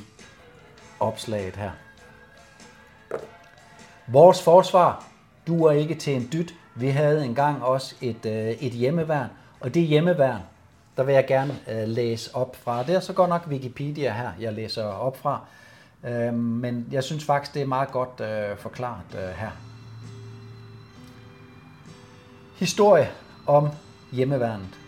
[0.99, 1.71] opslaget her.
[4.07, 5.05] Vores forsvar
[5.47, 6.53] duer ikke til en dyt.
[6.79, 10.41] Vi havde engang også et, øh, et hjemmeværn, og det hjemmeværn,
[10.97, 12.83] der vil jeg gerne øh, læse op fra.
[12.83, 15.41] Det er så godt nok Wikipedia her, jeg læser op fra.
[16.07, 19.49] Øh, men jeg synes faktisk, det er meget godt øh, forklaret øh, her.
[22.55, 23.09] Historie
[23.47, 23.69] om
[24.11, 24.79] hjemmeværnet.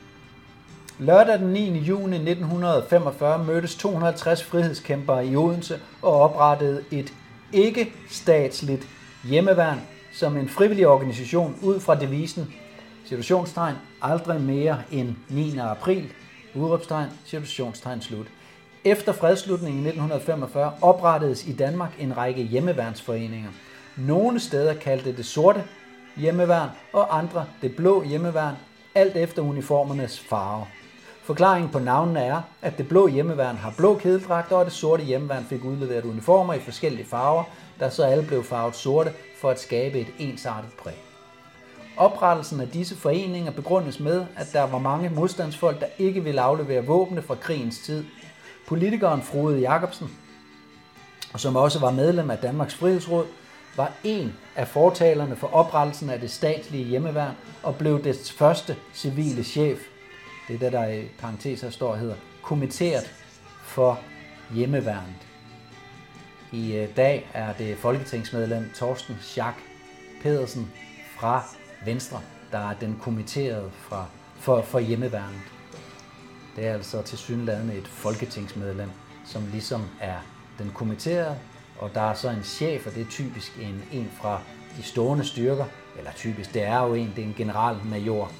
[1.00, 1.78] Lørdag den 9.
[1.80, 7.14] juni 1945 mødtes 250 frihedskæmpere i Odense og oprettede et
[7.54, 8.88] ikke-statsligt
[9.24, 9.82] hjemmeværn
[10.20, 12.54] som en frivillig organisation ud fra devisen
[13.06, 15.58] situationstegn aldrig mere end 9.
[15.58, 16.12] april,
[16.56, 18.28] udråbstegn, situationstegn slut.
[18.86, 23.50] Efter fredslutningen i 1945 oprettedes i Danmark en række hjemmeværnsforeninger.
[23.98, 25.64] Nogle steder kaldte det sorte
[26.18, 28.56] hjemmeværn, og andre det blå hjemmeværn,
[28.96, 30.66] alt efter uniformernes farve.
[31.30, 35.46] Forklaringen på navnene er, at det blå hjemmeværn har blå kædedragter, og det sorte hjemmeværn
[35.50, 37.44] fik udleveret uniformer i forskellige farver,
[37.80, 39.12] der så alle blev farvet sorte
[39.42, 40.94] for at skabe et ensartet præg.
[41.98, 46.86] Oprettelsen af disse foreninger begrundes med, at der var mange modstandsfolk, der ikke ville aflevere
[46.86, 48.06] våbne fra krigens tid.
[48.68, 50.10] Politikeren Frode Jacobsen,
[51.36, 53.26] som også var medlem af Danmarks Frihedsråd,
[53.78, 59.44] var en af fortalerne for oprettelsen af det statslige hjemmeværn og blev dets første civile
[59.44, 59.80] chef.
[60.50, 63.14] Det er det, der i parentes her står hedder, kommitteret
[63.64, 64.00] for
[64.54, 65.28] hjemmeværnet.
[66.52, 69.58] I øh, dag er det folketingsmedlem Torsten Schack
[70.22, 70.72] Pedersen
[71.20, 71.44] fra
[71.86, 74.06] Venstre, der er den kommitterede fra,
[74.40, 75.42] for, for hjemmeværnet.
[76.56, 78.90] Det er altså til synlædende et folketingsmedlem,
[79.26, 80.18] som ligesom er
[80.60, 81.38] den kommitterede,
[81.80, 84.42] og der er så en chef, og det er typisk en, en fra
[84.78, 85.66] de stående styrker,
[85.98, 88.32] eller typisk, det er jo en, det er en generalmajor,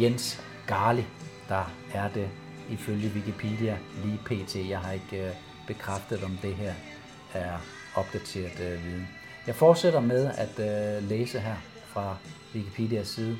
[0.00, 1.04] Jens Garli,
[1.48, 2.28] der er det
[2.70, 4.56] ifølge Wikipedia lige pt.
[4.68, 5.30] Jeg har ikke øh,
[5.66, 6.72] bekræftet, om det her
[7.34, 7.52] er
[7.94, 9.08] opdateret øh, viden.
[9.46, 11.54] Jeg fortsætter med at øh, læse her
[11.86, 12.16] fra
[12.54, 13.36] Wikipedias side.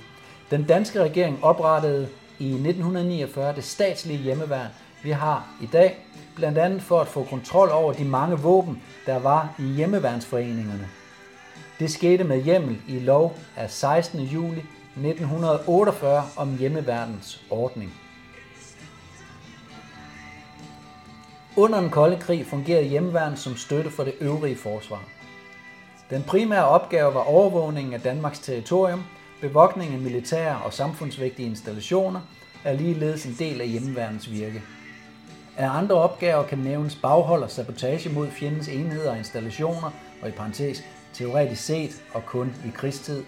[0.51, 4.71] Den danske regering oprettede i 1949 det statslige hjemmeværn,
[5.03, 5.97] vi har i dag,
[6.37, 10.89] blandt andet for at få kontrol over de mange våben, der var i hjemmeværnsforeningerne.
[11.79, 14.21] Det skete med hjemmel i lov af 16.
[14.21, 14.65] juli
[14.99, 17.93] 1948 om hjemmeværnens ordning.
[21.57, 25.03] Under den kolde krig fungerede hjemmeværn som støtte for det øvrige forsvar.
[26.11, 29.05] Den primære opgave var overvågningen af Danmarks territorium,
[29.41, 32.21] bevogtning af militære og samfundsvigtige installationer,
[32.65, 34.63] er ligeledes en del af hjemmeværnens virke.
[35.57, 39.91] Af andre opgaver kan nævnes baghold og sabotage mod fjendens enheder og installationer,
[40.23, 43.25] og i parentes teoretisk set og kun i krigstid.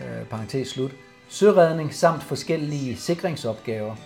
[0.00, 0.90] Øh, parentes slut.
[1.28, 3.96] Søredning samt forskellige sikringsopgaver.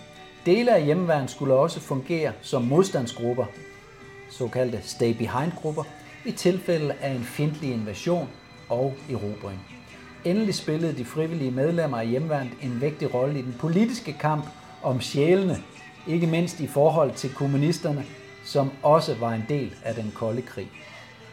[0.45, 3.45] Dele af hjemmeværn skulle også fungere som modstandsgrupper,
[4.29, 5.83] såkaldte stay-behind-grupper,
[6.25, 8.29] i tilfælde af en fjendtlig invasion
[8.69, 9.59] og erobring.
[10.25, 14.45] Endelig spillede de frivillige medlemmer af hjemmeværnet en vigtig rolle i den politiske kamp
[14.83, 15.57] om sjælene,
[16.07, 18.05] ikke mindst i forhold til kommunisterne,
[18.45, 20.67] som også var en del af den kolde krig.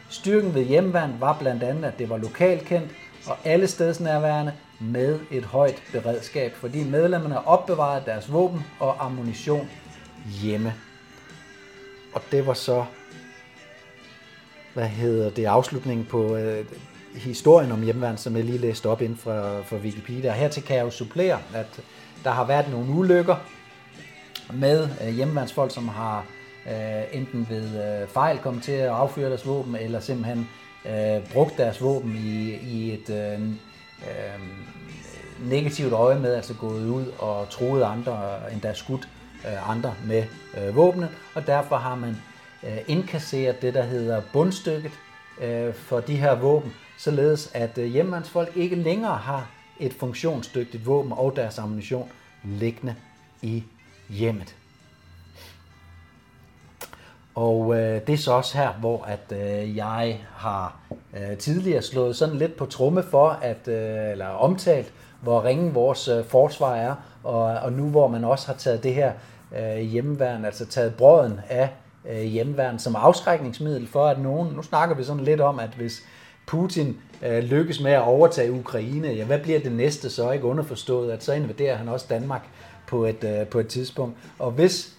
[0.09, 2.91] Styrken ved hjemmeværn var blandt andet, at det var lokalkendt
[3.27, 9.69] og alle stedsnærværende med et højt beredskab, fordi medlemmerne opbevarede deres våben og ammunition
[10.41, 10.73] hjemme.
[12.13, 12.85] Og det var så,
[14.73, 16.65] hvad hedder det, afslutningen på øh,
[17.15, 20.29] historien om hjemmeværn, som jeg lige læste op ind fra, fra Wikipedia.
[20.29, 21.81] Og hertil kan jeg jo supplere, at
[22.23, 23.35] der har været nogle ulykker
[24.53, 26.25] med øh, hjemmeværnsfolk, som har
[26.67, 31.33] øh, enten ved øh, fejl kommet til at affyre deres våben, eller simpelthen øh, Øh,
[31.33, 34.39] brugt deres våben i, i et øh, øh,
[35.49, 39.09] negativt øje med, altså gået ud og troet andre, endda skudt
[39.47, 40.23] øh, andre med
[40.57, 42.17] øh, våbne, og derfor har man
[42.63, 44.91] øh, indkasseret det, der hedder bundstykket
[45.41, 51.11] øh, for de her våben, således at øh, hjemmandsfolk ikke længere har et funktionsdygtigt våben
[51.11, 52.09] og deres ammunition
[52.43, 52.95] liggende
[53.41, 53.63] i
[54.09, 54.55] hjemmet.
[57.35, 60.79] Og øh, det er så også her, hvor at øh, jeg har
[61.13, 66.07] øh, tidligere slået sådan lidt på tromme for, at øh, eller omtalt, hvor ringe vores
[66.07, 69.11] øh, forsvar er, og, og nu hvor man også har taget det her
[69.57, 71.69] øh, hjemmeværn, altså taget brøden af
[72.09, 76.03] øh, hjemmeværn som afskrækningsmiddel for, at nogen, nu snakker vi sådan lidt om, at hvis
[76.47, 81.11] Putin øh, lykkes med at overtage Ukraine, ja, hvad bliver det næste så ikke underforstået,
[81.11, 82.47] at så invaderer han også Danmark
[82.87, 84.17] på et, øh, på et tidspunkt.
[84.39, 84.93] Og hvis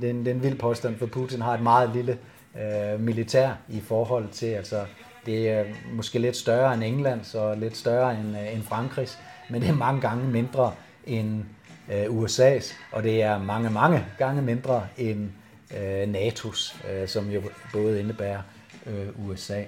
[0.00, 2.18] den, den vild påstand for Putin har et meget lille
[2.60, 4.84] øh, militær i forhold til, altså
[5.26, 9.18] det er måske lidt større end England, så lidt større end, øh, end Frankrigs,
[9.50, 10.72] men det er mange gange mindre
[11.06, 11.44] end
[11.92, 15.30] øh, USA's, og det er mange, mange gange mindre end
[15.76, 18.42] øh, NATO's, øh, som jo både indebærer
[18.86, 19.62] øh, USA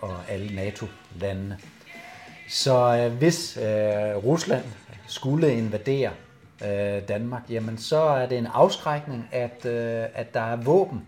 [0.00, 1.58] og alle NATO-landene.
[2.48, 3.64] Så øh, hvis øh,
[4.16, 4.64] Rusland
[5.06, 6.10] skulle invadere
[6.64, 11.02] øh, Danmark, jamen så er det en afskrækning, at, øh, at der er våben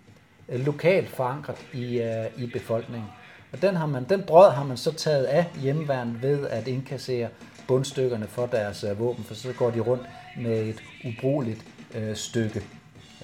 [0.48, 3.08] øh, lokalt forankret i, øh, i befolkningen.
[3.52, 7.28] Og den, har man, den brød har man så taget af hjemmeværn ved at indkassere
[7.68, 10.02] bundstykkerne for deres øh, våben, for så går de rundt
[10.36, 12.62] med et ubrugeligt øh, stykke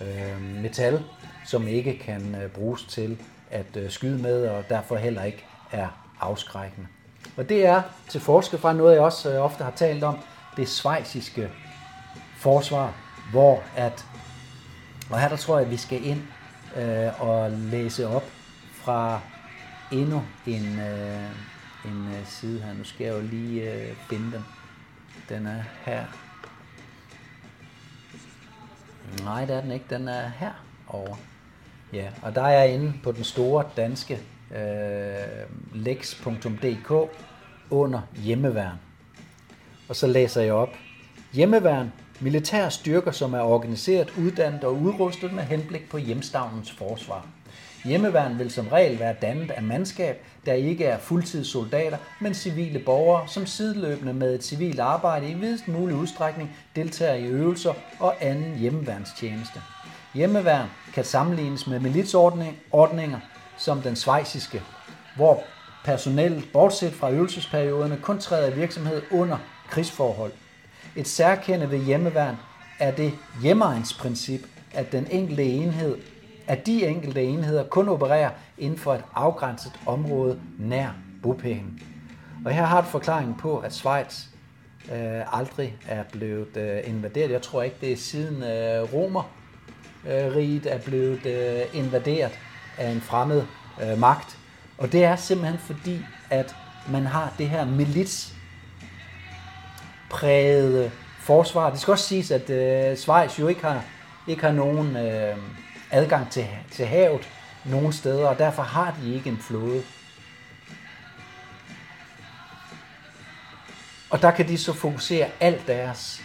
[0.00, 1.02] øh, metal,
[1.46, 3.18] som ikke kan øh, bruges til
[3.50, 5.88] at øh, skyde med, og derfor heller ikke er
[6.20, 6.86] afskrækkende.
[7.36, 10.18] Og det er til forskel fra noget, jeg også øh, ofte har talt om,
[10.56, 11.50] det svejsiske
[12.36, 12.94] forsvar,
[13.30, 14.06] hvor at,
[15.10, 16.22] og her der tror jeg, at vi skal ind
[16.76, 18.24] øh, og læse op
[18.72, 19.20] fra
[19.92, 21.30] endnu en, øh,
[21.84, 22.74] en øh, side her.
[22.74, 24.44] Nu skal jeg jo lige øh, binde den.
[25.28, 26.04] Den er her.
[29.24, 29.84] Nej, det er den ikke.
[29.90, 30.52] Den er her
[30.88, 31.16] over.
[31.92, 34.20] Ja, og der er jeg inde på den store danske
[34.50, 36.92] øh, lex.dk
[37.70, 38.76] under hjemmeværn.
[39.88, 40.74] Og så læser jeg op.
[41.32, 47.26] Hjemmeværn, militære styrker, som er organiseret, uddannet og udrustet med henblik på hjemstavnens forsvar.
[47.84, 53.28] Hjemmeværn vil som regel være dannet af mandskab, der ikke er fuldtidssoldater, men civile borgere,
[53.28, 58.58] som sideløbende med et civilt arbejde i videst mulig udstrækning deltager i øvelser og anden
[58.58, 59.60] hjemmeværnstjeneste.
[60.14, 63.20] Hjemmeværn kan sammenlignes med militsordninger
[63.58, 64.62] som den svejsiske,
[65.16, 65.42] hvor
[65.84, 69.38] personellet, bortset fra øvelsesperioderne, kun træder i virksomhed under
[69.70, 70.32] krigsforhold.
[70.96, 72.36] Et særkende ved hjemmeværn
[72.78, 75.96] er det hjemmeegnsprincip, at den enkelte enhed
[76.46, 80.88] at de enkelte enheder kun opererer inden for et afgrænset område nær
[81.22, 81.80] bopælen.
[82.44, 84.24] Og her har du forklaringen på, at Schweiz
[84.92, 87.30] øh, aldrig er blevet øh, invaderet.
[87.30, 92.38] Jeg tror ikke, det er siden øh, Romerriget øh, er blevet øh, invaderet
[92.78, 93.42] af en fremmed
[93.82, 94.38] øh, magt.
[94.78, 96.56] Og det er simpelthen fordi, at
[96.90, 98.35] man har det her milits
[100.16, 100.90] præget øh,
[101.20, 101.70] forsvar.
[101.70, 103.84] Det skal også siges, at øh, Schweiz jo ikke har,
[104.26, 105.36] ikke har nogen øh,
[105.90, 107.28] adgang til, til havet
[107.64, 109.82] nogen steder, og derfor har de ikke en flåde.
[114.10, 116.22] Og der kan de så fokusere alt deres,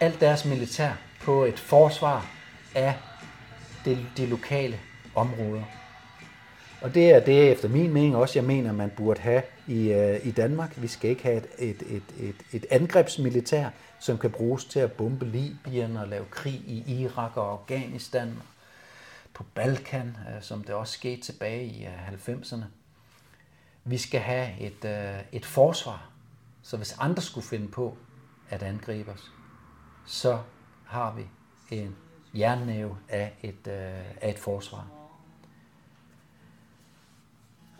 [0.00, 0.90] alt deres militær
[1.20, 2.26] på et forsvar
[2.74, 2.94] af
[3.84, 4.78] de, de lokale
[5.14, 5.62] områder.
[6.80, 10.26] Og det er det efter min mening også, jeg mener, man burde have i, øh,
[10.26, 10.82] i Danmark.
[10.82, 13.68] Vi skal ikke have et, et, et, et, et angrebsmilitær,
[14.00, 18.34] som kan bruges til at bombe Libyen og lave krig i Irak og Afghanistan,
[19.34, 22.64] på Balkan, øh, som det også skete tilbage i øh, 90'erne.
[23.84, 26.10] Vi skal have et, øh, et forsvar,
[26.62, 27.96] så hvis andre skulle finde på
[28.48, 29.32] at angribe os,
[30.06, 30.38] så
[30.86, 31.26] har vi
[31.76, 31.96] en
[32.34, 34.99] jernnæve af et, øh, af et forsvar.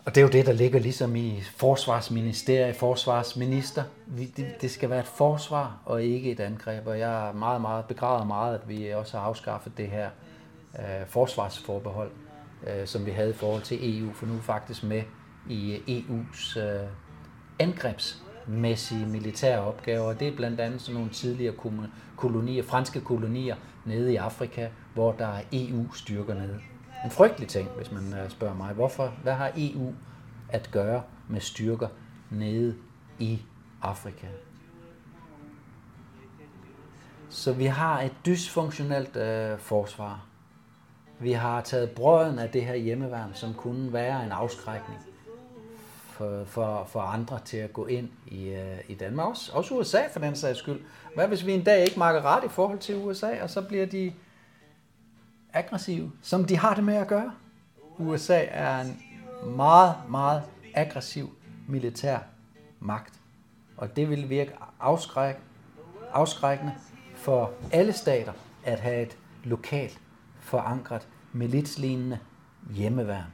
[0.05, 3.83] Og det er jo det, der ligger ligesom i forsvarsministeriet, forsvarsminister.
[4.17, 6.87] Det, det skal være et forsvar og ikke et angreb.
[6.87, 10.09] Og jeg er meget, meget begræder meget, at vi også har afskaffet det her
[10.79, 12.11] øh, forsvarsforbehold,
[12.67, 14.13] øh, som vi havde i forhold til EU.
[14.13, 15.03] For nu er faktisk med
[15.49, 16.87] i EU's øh,
[17.59, 20.13] angrebsmæssige militære opgaver.
[20.13, 21.55] Det er blandt andet sådan nogle tidligere
[22.15, 26.59] kolonier, franske kolonier nede i Afrika, hvor der er EU-styrker nede
[27.05, 28.73] en frygtelig ting, hvis man øh, spørger mig.
[28.73, 29.13] Hvorfor?
[29.23, 29.93] Hvad har EU
[30.49, 31.87] at gøre med styrker
[32.29, 32.75] nede
[33.19, 33.41] i
[33.81, 34.27] Afrika?
[37.29, 40.25] Så vi har et dysfunktionelt øh, forsvar.
[41.19, 44.99] Vi har taget brøden af det her hjemmeværn, som kunne være en afskrækning
[46.21, 49.27] for, for, for andre til at gå ind i, øh, i Danmark.
[49.27, 50.81] Også, også USA for den sags skyld.
[51.15, 53.85] Hvad hvis vi en dag ikke markerer ret i forhold til USA, og så bliver
[53.85, 54.13] de
[55.53, 57.31] aggressive, som de har det med at gøre.
[57.97, 59.01] USA er en
[59.55, 60.43] meget, meget
[60.73, 61.35] aggressiv
[61.67, 62.19] militær
[62.79, 63.13] magt.
[63.77, 65.35] Og det vil virke afskræk,
[66.13, 66.73] afskrækkende
[67.15, 68.33] for alle stater
[68.63, 69.99] at have et lokalt
[70.39, 72.19] forankret militslignende
[72.69, 73.25] hjemmeværn.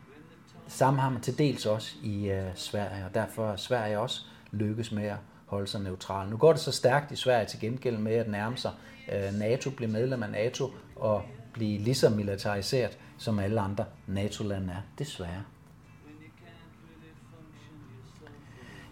[0.68, 4.92] Samme har man til dels også i uh, Sverige, og derfor er Sverige også lykkes
[4.92, 6.30] med at holde sig neutral.
[6.30, 8.72] Nu går det så stærkt i Sverige til gengæld med at nærme sig
[9.08, 11.24] uh, NATO, blive medlem af NATO og
[11.58, 14.82] blive lige så militariseret, som alle andre NATO-lande er.
[15.00, 15.44] Desværre.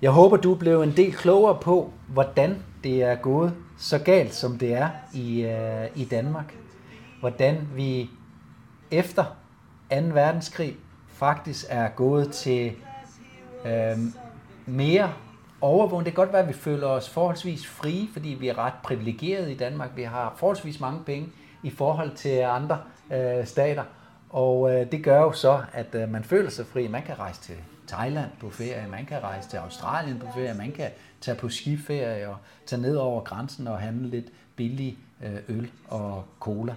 [0.01, 4.57] Jeg håber, du blev en del klogere på, hvordan det er gået så galt, som
[4.57, 6.55] det er i, uh, i Danmark.
[7.19, 8.09] Hvordan vi
[8.91, 9.23] efter
[9.91, 9.95] 2.
[9.95, 10.75] verdenskrig
[11.07, 12.71] faktisk er gået til
[13.65, 13.99] uh,
[14.65, 15.13] mere
[15.61, 16.05] overvågning.
[16.05, 19.51] Det kan godt være, at vi føler os forholdsvis frie, fordi vi er ret privilegerede
[19.51, 19.89] i Danmark.
[19.95, 21.29] Vi har forholdsvis mange penge
[21.63, 22.77] i forhold til andre
[23.13, 23.83] øh, stater.
[24.29, 26.87] Og øh, det gør jo så, at øh, man føler sig fri.
[26.87, 27.55] Man kan rejse til
[27.87, 30.89] Thailand på ferie, man kan rejse til Australien på ferie, man kan
[31.21, 34.25] tage på skiferie og tage ned over grænsen og handle lidt
[34.55, 36.75] billig øh, øl og cola.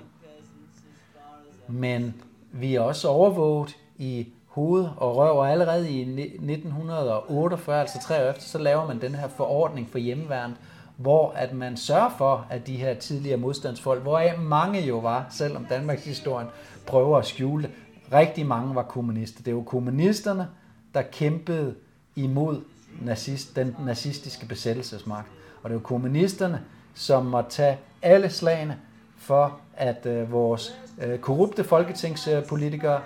[1.68, 2.14] Men
[2.52, 8.30] vi er også overvåget i hoved og røv, og allerede i 1948, altså tre år
[8.30, 10.56] efter, så laver man den her forordning for hjemmeværnet,
[10.98, 15.64] hvor at man sørger for, at de her tidligere modstandsfolk, hvoraf mange jo var, selvom
[15.64, 16.48] Danmarks historien
[16.86, 17.70] prøver at skjule
[18.12, 19.42] rigtig mange var kommunister.
[19.42, 20.48] Det var kommunisterne,
[20.94, 21.74] der kæmpede
[22.16, 22.60] imod
[23.02, 25.28] nazist, den nazistiske besættelsesmagt.
[25.62, 28.78] Og det var kommunisterne, som måtte tage alle slagene
[29.16, 33.00] for, at øh, vores øh, korrupte folketingspolitikere,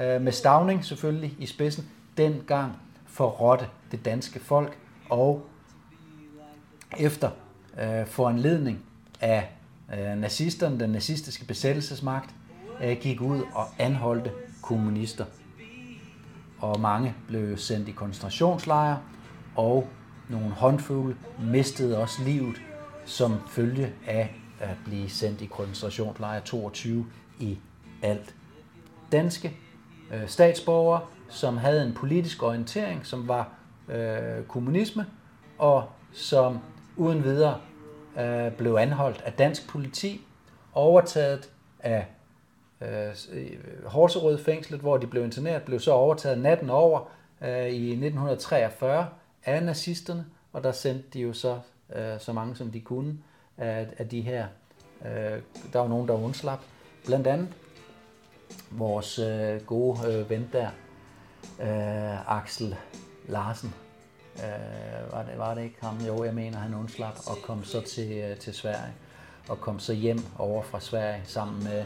[0.00, 2.72] øh, med Stavning selvfølgelig i spidsen, dengang
[3.06, 4.78] forrådte det danske folk
[5.10, 5.46] og
[6.96, 7.30] efter
[7.80, 8.84] øh, foranledning
[9.20, 9.50] af
[9.98, 12.34] øh, nazisterne, den nazistiske besættelsesmagt,
[12.82, 14.30] øh, gik ud og anholdte
[14.62, 15.24] kommunister.
[16.58, 18.98] Og mange blev sendt i koncentrationslejre,
[19.56, 19.88] og
[20.28, 22.56] nogle håndfulde mistede også livet
[23.04, 27.06] som følge af at blive sendt i koncentrationslejre 22
[27.38, 27.58] i
[28.02, 28.34] alt.
[29.12, 29.56] Danske
[30.14, 33.48] øh, statsborgere, som havde en politisk orientering, som var
[33.88, 35.06] øh, kommunisme,
[35.58, 36.58] og som
[36.98, 37.60] uden videre
[38.18, 40.20] øh, blev anholdt af dansk politi,
[40.72, 42.06] overtaget af
[42.80, 43.14] øh,
[43.86, 47.00] Horserød fængslet, hvor de blev interneret, blev så overtaget natten over
[47.42, 49.08] øh, i 1943
[49.44, 51.58] af nazisterne, og der sendte de jo så
[51.96, 53.18] øh, så mange som de kunne
[53.58, 54.46] af, af de her.
[55.04, 55.42] Øh,
[55.72, 56.60] der var nogen, der undslap.
[57.06, 57.48] Blandt andet
[58.70, 60.68] vores øh, gode øh, ven der,
[61.60, 62.76] øh, Axel
[63.28, 63.74] Larsen,
[64.44, 65.98] Øh, var, det, var det ikke ham?
[66.06, 68.92] Jo, jeg mener, han undslap og kom så til, øh, til Sverige.
[69.48, 71.84] Og kom så hjem over fra Sverige sammen med,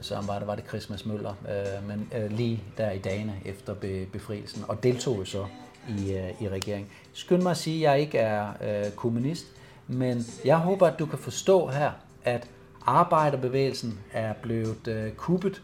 [0.00, 3.74] så var det, var det Christmas Møller, øh, men øh, lige der i dagene efter
[3.74, 5.46] be, befrielsen, og deltog jo så
[5.88, 6.90] i, øh, i regeringen.
[7.12, 9.46] Skynd mig at sige, at jeg ikke er øh, kommunist,
[9.86, 11.90] Men jeg håber, at du kan forstå her,
[12.24, 12.48] at
[12.86, 15.62] arbejderbevægelsen er blevet øh, kuppet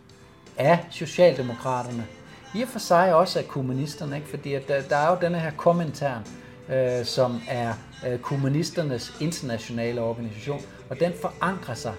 [0.57, 2.07] af Socialdemokraterne.
[2.55, 4.28] I og for sig også af kommunisterne, ikke?
[4.28, 6.22] fordi at der, der er jo denne her kommentar,
[6.68, 7.74] øh, som er
[8.07, 11.94] øh, kommunisternes internationale organisation, og den forankrer sig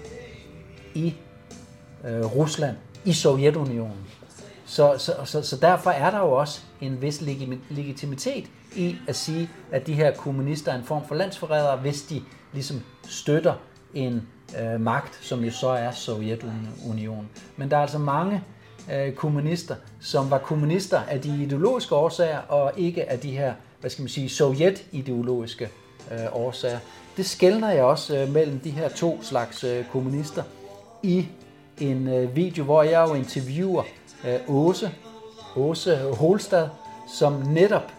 [0.93, 1.16] i
[2.08, 2.76] øh, Rusland,
[3.06, 4.06] i Sovjetunionen.
[4.66, 7.22] Så, så, så, så derfor er der jo også en vis
[7.70, 8.45] legitimitet
[8.76, 12.22] i at sige, at de her kommunister er en form for landsforrædere, hvis de
[12.54, 13.54] ligesom støtter
[13.93, 14.28] en
[14.62, 17.30] øh, magt, som jo så er Sovjetunionen.
[17.58, 18.43] Men der er altså mange
[18.94, 23.90] øh, kommunister, som var kommunister af de ideologiske årsager, og ikke af de her, hvad
[23.90, 25.70] skal man sige, sovjetideologiske
[26.12, 26.80] øh, årsager.
[27.18, 30.44] Det skældner jeg også øh, mellem de her to slags øh, kommunister
[31.04, 31.28] i
[31.78, 33.84] en øh, video, hvor jeg jo interviewer
[34.28, 34.92] øh, Åse,
[35.56, 36.68] Åse Holstad,
[37.18, 37.92] som netop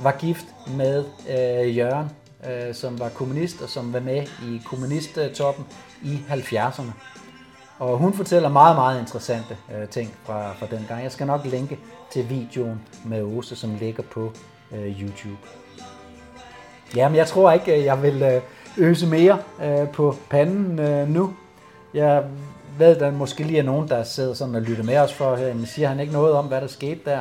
[0.00, 0.46] var gift
[0.76, 2.08] med øh, Jørgen,
[2.50, 5.64] øh, som var kommunist og som var med i kommunisttoppen
[6.04, 7.17] i 70'erne.
[7.78, 11.02] Og hun fortæller meget, meget interessante øh, ting fra, fra den gang.
[11.02, 11.78] Jeg skal nok linke
[12.12, 14.32] til videoen med Åse, som ligger på
[14.72, 15.38] øh, YouTube.
[16.96, 18.42] Jamen, jeg tror ikke, øh, jeg vil øh,
[18.78, 21.34] øse mere øh, på panden øh, nu.
[21.94, 22.24] Jeg
[22.78, 25.54] ved, der måske lige er nogen, der sidder sådan og lytter med os for her,
[25.54, 27.20] men siger han ikke noget om, hvad der skete der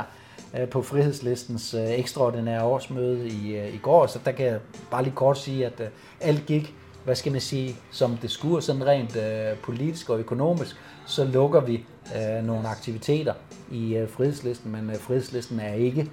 [0.59, 4.59] øh, på Frihedslistens øh, ekstraordinære årsmøde i, øh, i går, så der kan jeg
[4.91, 5.87] bare lige kort sige, at øh,
[6.21, 6.75] alt gik,
[7.07, 11.59] hvad skal man sige, som det skulle, sådan rent øh, politisk og økonomisk, så lukker
[11.59, 11.85] vi
[12.15, 13.33] øh, nogle aktiviteter
[13.71, 16.11] i øh, Frihedslisten, men Frihedslisten er ikke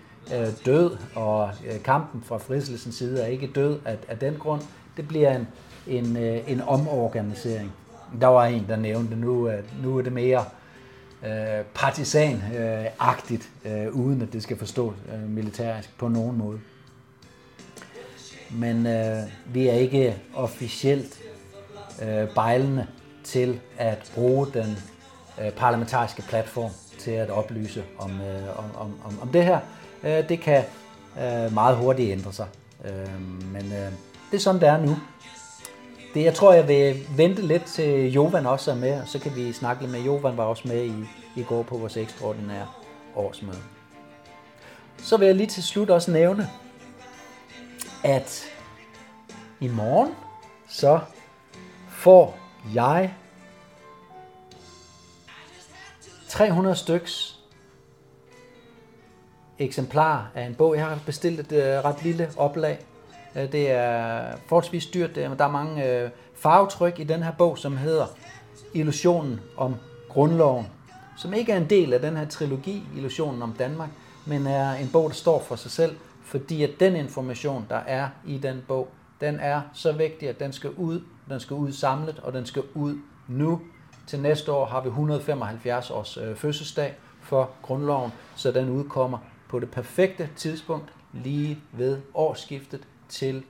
[0.66, 1.50] død, og
[1.84, 4.62] kampen fra Frihedslistens side er ikke død af, af den grund.
[4.96, 5.48] Det bliver en,
[5.86, 6.16] en,
[6.46, 7.72] en omorganisering.
[8.20, 9.50] Der var en, der nævnte, nu,
[9.82, 10.44] nu er det mere
[11.26, 16.58] øh, partisan-agtigt, øh, uden at det skal forstås øh, militærisk på nogen måde.
[18.54, 21.18] Men øh, vi er ikke officielt
[22.02, 22.86] øh, bejlende
[23.24, 24.78] til at bruge den
[25.40, 29.58] øh, parlamentariske platform til at oplyse om, øh, om, om, om, om det her.
[30.02, 30.64] Øh, det kan
[31.18, 32.46] øh, meget hurtigt ændre sig.
[32.84, 33.20] Øh,
[33.52, 33.92] men øh,
[34.30, 34.96] det er sådan, det er nu.
[36.14, 39.36] Det, jeg tror, jeg vil vente lidt til Jovan også er med, og så kan
[39.36, 40.00] vi snakke lidt med.
[40.00, 40.94] Jovan var også med i,
[41.36, 42.66] i går på vores ekstraordinære
[43.16, 43.58] årsmøde.
[44.98, 46.48] Så vil jeg lige til slut også nævne,
[48.04, 48.44] at
[49.60, 50.14] i morgen,
[50.68, 51.00] så
[51.88, 52.38] får
[52.74, 53.14] jeg
[56.28, 57.40] 300 styks
[59.58, 60.76] eksemplar af en bog.
[60.76, 62.78] Jeg har bestilt et øh, ret lille oplag.
[63.36, 67.58] Øh, det er forholdsvis dyrt, men der er mange øh, farvetryk i den her bog,
[67.58, 68.06] som hedder
[68.74, 69.76] Illusionen om
[70.08, 70.66] grundloven,
[71.16, 73.90] som ikke er en del af den her trilogi, Illusionen om Danmark,
[74.26, 75.96] men er en bog, der står for sig selv,
[76.34, 78.88] fordi at den information, der er i den bog,
[79.20, 82.62] den er så vigtig, at den skal ud, den skal ud samlet, og den skal
[82.74, 83.60] ud nu.
[84.06, 89.18] Til næste år har vi 175 års øh, fødselsdag for grundloven, så den udkommer
[89.48, 93.44] på det perfekte tidspunkt lige ved årsskiftet til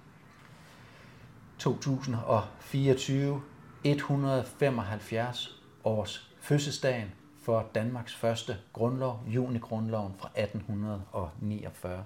[1.59, 3.43] 2024,
[3.85, 7.13] 175 års fødselsdagen
[7.43, 12.05] for Danmarks første grundlov, junigrundloven fra 1849.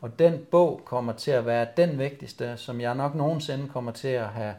[0.00, 4.08] Og den bog kommer til at være den vigtigste, som jeg nok nogensinde kommer til
[4.08, 4.54] at have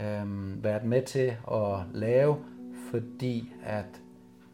[0.00, 2.36] øhm, været med til at lave,
[2.90, 4.00] fordi at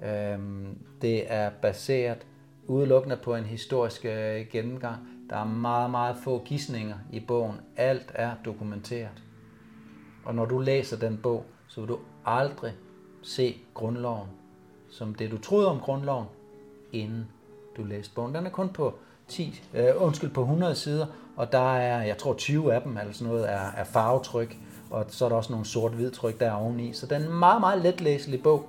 [0.05, 2.27] øhm, det er baseret
[2.67, 5.09] udelukkende på en historisk øh, gennemgang.
[5.31, 7.57] Der er meget, meget få gissninger i bogen.
[7.77, 9.23] Alt er dokumenteret.
[10.25, 12.73] Og når du læser den bog, så vil du aldrig
[13.23, 14.29] se grundloven
[14.93, 16.27] som det, du troede om grundloven,
[16.93, 17.29] inden
[17.77, 18.35] du læste bogen.
[18.35, 18.95] Den er kun på
[19.33, 21.07] 10, øh, undskyld, på 100 sider,
[21.37, 24.57] og der er, jeg tror 20 af dem, eller sådan noget, er, er farvetryk,
[24.91, 26.93] og så er der også nogle sort-hvid tryk der oveni.
[26.93, 28.69] Så den er en meget, meget letlæselig bog,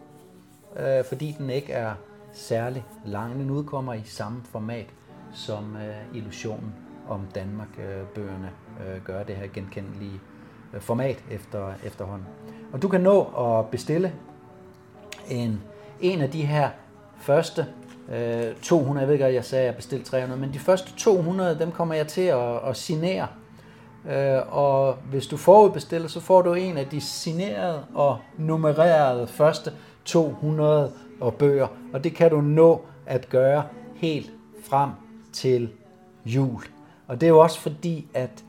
[0.79, 1.93] øh, fordi den ikke er
[2.33, 3.39] særlig lang.
[3.39, 4.87] Den udkommer i samme format
[5.33, 6.73] som øh, illusionen
[7.09, 8.51] om Danmark-bøgerne
[8.87, 10.21] øh, øh, gør det her genkendelige
[10.73, 12.27] øh, format efter, efterhånden.
[12.73, 14.13] Og du kan nå at bestille
[15.29, 15.61] en,
[16.01, 16.69] en af de her
[17.17, 17.65] første
[18.11, 21.59] øh, 200, jeg ved ikke, jeg sagde, at jeg bestilte 300, men de første 200,
[21.59, 23.27] dem kommer jeg til at, at signere.
[24.11, 29.71] Øh, og hvis du forudbestiller, så får du en af de signerede og nummererede første
[30.05, 30.91] 200
[31.21, 33.63] og bøger, og det kan du nå at gøre
[33.95, 34.31] helt
[34.69, 34.89] frem
[35.33, 35.69] til
[36.25, 36.61] jul.
[37.07, 38.43] Og det er jo også fordi, at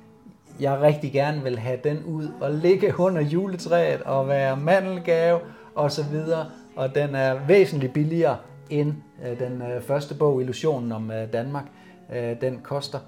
[0.61, 5.41] jeg rigtig gerne vil have den ud og ligge under juletræet og være mandelgave
[5.75, 6.47] og så videre.
[6.77, 8.37] Og den er væsentligt billigere
[8.71, 8.95] end
[9.25, 11.65] øh, den øh, første bog, Illusionen om øh, Danmark.
[12.41, 12.99] Den koster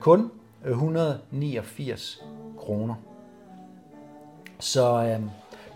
[0.00, 0.30] kun
[0.64, 2.24] 189
[2.58, 2.94] kroner.
[4.60, 5.20] Så øh,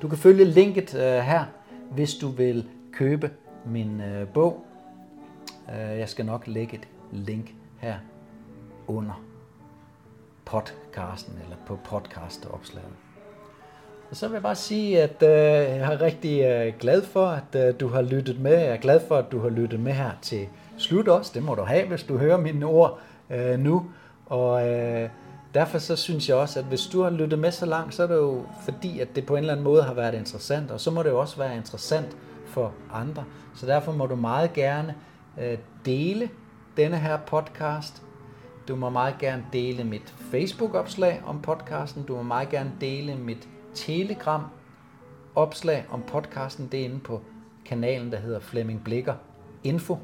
[0.02, 1.44] du kan følge linket øh, her,
[1.90, 3.30] hvis du vil købe
[3.66, 4.64] min øh, bog.
[5.68, 7.96] Øh, jeg skal nok lægge et link her
[8.86, 9.24] under
[10.44, 13.03] podcasten eller på podcastopslaget.
[14.14, 15.28] Så vil jeg bare sige, at øh,
[15.78, 18.52] jeg er rigtig øh, glad for, at øh, du har lyttet med.
[18.52, 20.46] Jeg er glad for, at du har lyttet med her til
[20.78, 21.30] slut også.
[21.34, 22.98] Det må du have, hvis du hører mine ord
[23.30, 23.86] øh, nu.
[24.26, 25.08] Og øh,
[25.54, 28.06] derfor så synes jeg også, at hvis du har lyttet med så langt, så er
[28.06, 30.70] det jo fordi, at det på en eller anden måde har været interessant.
[30.70, 33.24] Og så må det jo også være interessant for andre.
[33.54, 34.94] Så derfor må du meget gerne
[35.40, 36.28] øh, dele
[36.76, 38.02] denne her podcast.
[38.68, 42.02] Du må meget gerne dele mit Facebook-opslag om podcasten.
[42.02, 44.44] Du må meget gerne dele mit Telegram
[45.34, 46.68] opslag om podcasten.
[46.72, 47.22] Det er inde på
[47.64, 49.14] kanalen, der hedder Flemming Blikker
[49.64, 49.98] Info.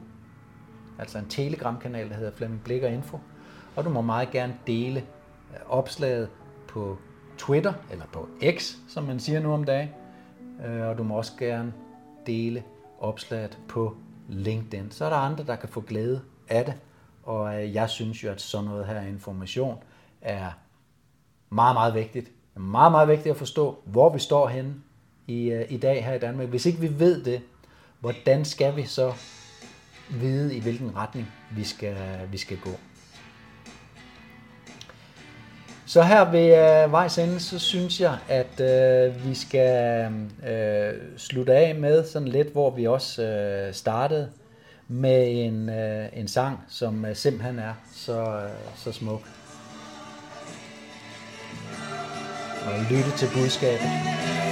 [0.99, 3.19] Altså en Telegram-kanal, der hedder Flemming Blikker Info.
[3.77, 6.29] Og du må meget gerne dele øh, opslaget
[6.69, 6.99] på
[7.39, 9.89] Twitter, eller på X, som man siger nu om dagen.
[10.67, 11.73] Øh, og du må også gerne
[12.27, 12.65] dele
[13.01, 13.97] opslaget på
[14.29, 14.91] LinkedIn.
[14.91, 16.75] Så er der andre, der kan få glæde af det.
[17.23, 19.83] Og øh, jeg synes jo, at sådan noget her information
[20.21, 20.51] er
[21.51, 22.33] meget, meget vigtigt.
[22.61, 24.75] Meget, meget vigtigt at forstå, hvor vi står henne
[25.27, 26.49] i, øh, i dag her i Danmark.
[26.49, 27.41] Hvis ikke vi ved det,
[28.01, 29.13] hvordan skal vi så
[30.11, 31.97] vide, i hvilken retning vi skal,
[32.31, 32.71] vi skal gå?
[35.87, 40.13] Så her ved øh, vejs ende, så synes jeg, at øh, vi skal
[40.49, 44.31] øh, slutte af med sådan lidt, hvor vi også øh, startede
[44.89, 49.21] med en, øh, en sang, som øh, simpelthen er så, øh, så smuk.
[52.67, 54.50] Og lytte til budskabet.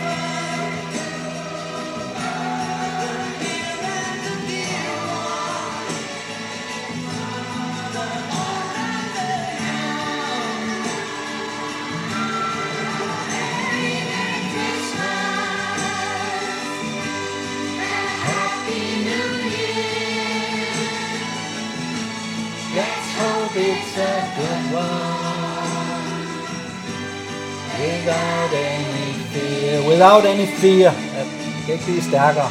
[29.99, 30.93] Without any fear.
[31.15, 31.27] Jeg
[31.65, 32.51] kan ikke blive stærkere.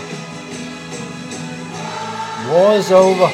[2.52, 3.30] War is over.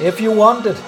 [0.00, 0.84] If you want it,